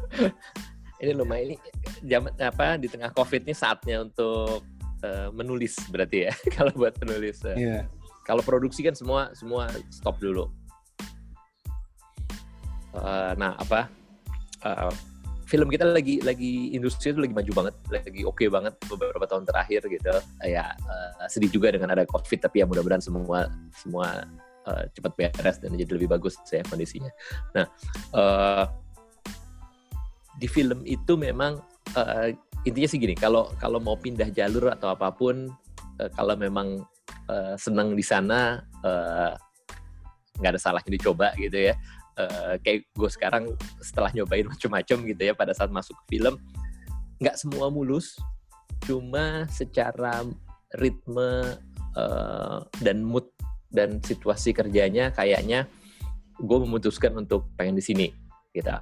ini 1.02 1.12
lumayan 1.14 1.54
ini 1.54 1.58
jam 2.06 2.26
apa 2.38 2.78
di 2.82 2.88
tengah 2.90 3.14
covid 3.14 3.46
ini 3.46 3.54
saatnya 3.54 4.02
untuk 4.02 4.66
uh, 5.06 5.30
menulis 5.34 5.78
berarti 5.90 6.30
ya 6.30 6.32
kalau 6.58 6.74
buat 6.74 6.98
penulis 6.98 7.42
uh. 7.46 7.54
yeah. 7.58 7.84
kalau 8.26 8.42
produksi 8.42 8.82
kan 8.82 8.98
semua 8.98 9.34
semua 9.38 9.70
stop 9.94 10.18
dulu 10.18 10.50
uh, 12.98 13.32
nah 13.38 13.54
apa 13.62 13.90
uh, 14.66 14.94
film 15.48 15.72
kita 15.72 15.88
lagi 15.88 16.20
lagi 16.20 16.76
industri 16.76 17.16
itu 17.16 17.24
lagi 17.24 17.32
maju 17.32 17.52
banget, 17.56 17.76
lagi 17.88 18.22
oke 18.28 18.36
okay 18.36 18.48
banget 18.52 18.76
beberapa 18.92 19.24
tahun 19.24 19.48
terakhir 19.48 19.88
gitu. 19.88 20.12
Ya 20.44 20.76
uh, 20.76 21.28
sedih 21.32 21.48
juga 21.48 21.72
dengan 21.72 21.96
ada 21.96 22.04
covid, 22.04 22.44
tapi 22.44 22.60
ya 22.62 22.68
mudah-mudahan 22.68 23.00
semua 23.00 23.48
semua 23.72 24.28
uh, 24.68 24.84
cepat 24.92 25.16
beres 25.16 25.58
dan 25.64 25.72
jadi 25.80 25.88
lebih 25.96 26.12
bagus 26.12 26.36
saya 26.44 26.68
kondisinya. 26.68 27.10
Nah 27.56 27.66
uh, 28.12 28.68
di 30.38 30.48
film 30.50 30.86
itu 30.86 31.18
memang 31.18 31.60
uh, 31.98 32.30
intinya 32.64 32.90
sih 32.90 33.02
gini, 33.02 33.18
kalau 33.18 33.50
kalau 33.58 33.82
mau 33.82 33.98
pindah 33.98 34.30
jalur 34.34 34.70
atau 34.74 34.94
apa 34.94 35.10
pun, 35.14 35.50
uh, 36.02 36.10
kalau 36.14 36.38
memang 36.38 36.86
uh, 37.30 37.56
senang 37.58 37.98
di 37.98 38.06
sana 38.06 38.62
nggak 40.38 40.50
uh, 40.50 40.54
ada 40.54 40.62
salahnya 40.62 40.94
dicoba 40.94 41.34
gitu 41.38 41.74
ya. 41.74 41.76
Uh, 42.18 42.58
kayak 42.66 42.90
gue 42.98 43.10
sekarang 43.14 43.54
setelah 43.78 44.10
nyobain 44.10 44.50
macam-macam 44.50 44.98
gitu 45.06 45.22
ya 45.22 45.38
pada 45.38 45.54
saat 45.54 45.70
masuk 45.70 45.94
ke 46.02 46.18
film 46.18 46.42
nggak 47.22 47.38
semua 47.38 47.70
mulus 47.70 48.18
cuma 48.86 49.46
secara 49.54 50.26
ritme 50.82 51.58
uh, 51.94 52.66
dan 52.82 53.06
mood 53.06 53.26
dan 53.70 54.02
situasi 54.02 54.50
kerjanya 54.50 55.14
kayaknya 55.14 55.70
gue 56.38 56.58
memutuskan 56.58 57.14
untuk 57.18 57.50
pengen 57.58 57.78
di 57.78 57.84
sini 57.86 58.08
gitu 58.54 58.74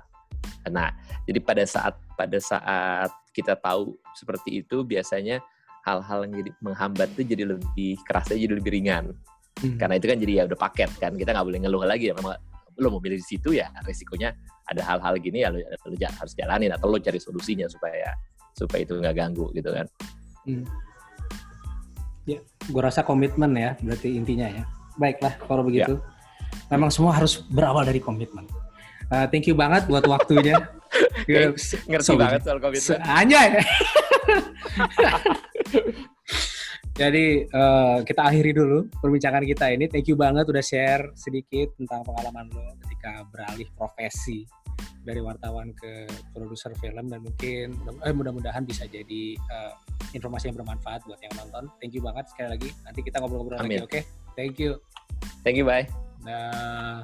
nah 0.70 0.94
jadi 1.26 1.40
pada 1.42 1.64
saat 1.66 1.96
pada 2.16 2.38
saat 2.40 3.12
kita 3.36 3.58
tahu 3.60 3.96
seperti 4.16 4.64
itu 4.64 4.82
biasanya 4.86 5.44
hal-hal 5.86 6.26
yang 6.26 6.34
jadi 6.42 6.52
menghambat 6.64 7.08
itu 7.14 7.24
jadi 7.36 7.44
lebih 7.46 8.00
kerasnya 8.08 8.38
jadi 8.40 8.54
lebih 8.58 8.72
ringan 8.74 9.14
hmm. 9.62 9.78
karena 9.78 9.96
itu 10.00 10.06
kan 10.10 10.18
jadi 10.18 10.34
ya 10.34 10.44
udah 10.50 10.60
paket 10.60 10.92
kan 10.98 11.14
kita 11.14 11.30
nggak 11.36 11.46
boleh 11.46 11.60
ngeluh 11.62 11.84
lagi 11.86 12.10
ya 12.10 12.16
memang 12.18 12.34
lo 12.76 12.88
mau 12.92 13.00
milih 13.00 13.20
di 13.20 13.28
situ 13.28 13.56
ya 13.56 13.72
resikonya 13.88 14.36
ada 14.68 14.82
hal-hal 14.84 15.16
gini 15.22 15.46
ya 15.46 15.54
lo, 15.54 15.62
lo 15.62 15.96
harus 15.96 16.34
jalanin 16.36 16.74
atau 16.74 16.90
lo 16.92 16.98
cari 17.00 17.22
solusinya 17.22 17.70
supaya 17.70 18.12
supaya 18.56 18.88
itu 18.88 18.96
nggak 18.96 19.16
ganggu 19.16 19.52
gitu 19.52 19.70
kan. 19.76 19.86
Hmm. 20.48 20.64
Ya, 22.26 22.42
gue 22.42 22.82
rasa 22.82 23.06
komitmen 23.06 23.54
ya 23.54 23.78
berarti 23.84 24.16
intinya 24.16 24.48
ya. 24.50 24.64
Baiklah 24.98 25.36
kalau 25.44 25.62
begitu. 25.68 26.00
Ya. 26.00 26.74
Memang 26.74 26.90
semua 26.90 27.14
harus 27.14 27.44
berawal 27.52 27.86
dari 27.86 28.00
komitmen. 28.02 28.48
Uh, 29.14 29.26
thank 29.30 29.46
you 29.46 29.54
banget 29.54 29.86
buat 29.86 30.06
waktunya. 30.10 30.58
Ngerti 31.90 32.14
so, 32.14 32.18
banget 32.18 32.42
soal 32.46 32.60
komitmen. 32.62 33.00
Anjay. 33.04 33.50
Jadi 36.96 37.44
uh, 37.52 38.00
kita 38.08 38.22
akhiri 38.24 38.56
dulu 38.56 38.88
perbincangan 39.04 39.44
kita 39.44 39.68
ini. 39.76 39.92
Thank 39.92 40.08
you 40.08 40.16
banget 40.16 40.48
udah 40.48 40.64
share 40.64 41.12
sedikit 41.12 41.76
tentang 41.76 42.08
pengalaman 42.08 42.48
lo 42.56 42.72
ketika 42.88 43.28
beralih 43.36 43.68
profesi 43.76 44.48
dari 45.04 45.20
wartawan 45.20 45.76
ke 45.76 46.08
produser 46.32 46.74
film 46.80 47.12
dan 47.12 47.22
mungkin 47.22 47.76
eh, 48.02 48.16
mudah-mudahan 48.16 48.66
bisa 48.66 48.90
jadi 48.90 49.38
uh, 49.38 49.76
informasi 50.16 50.50
yang 50.50 50.58
bermanfaat 50.58 51.04
buat 51.04 51.20
yang 51.20 51.36
nonton. 51.36 51.68
Thank 51.84 51.94
you 51.94 52.02
banget 52.02 52.32
sekali 52.32 52.56
lagi. 52.56 52.70
Nanti 52.88 53.00
kita 53.04 53.20
ngobrol-ngobrol 53.20 53.60
lagi, 53.60 53.84
oke? 53.84 53.92
Okay? 53.92 54.04
Thank 54.40 54.58
you. 54.64 54.80
Thank 55.44 55.60
you, 55.60 55.68
bye. 55.68 55.86
Nah. 56.24 57.04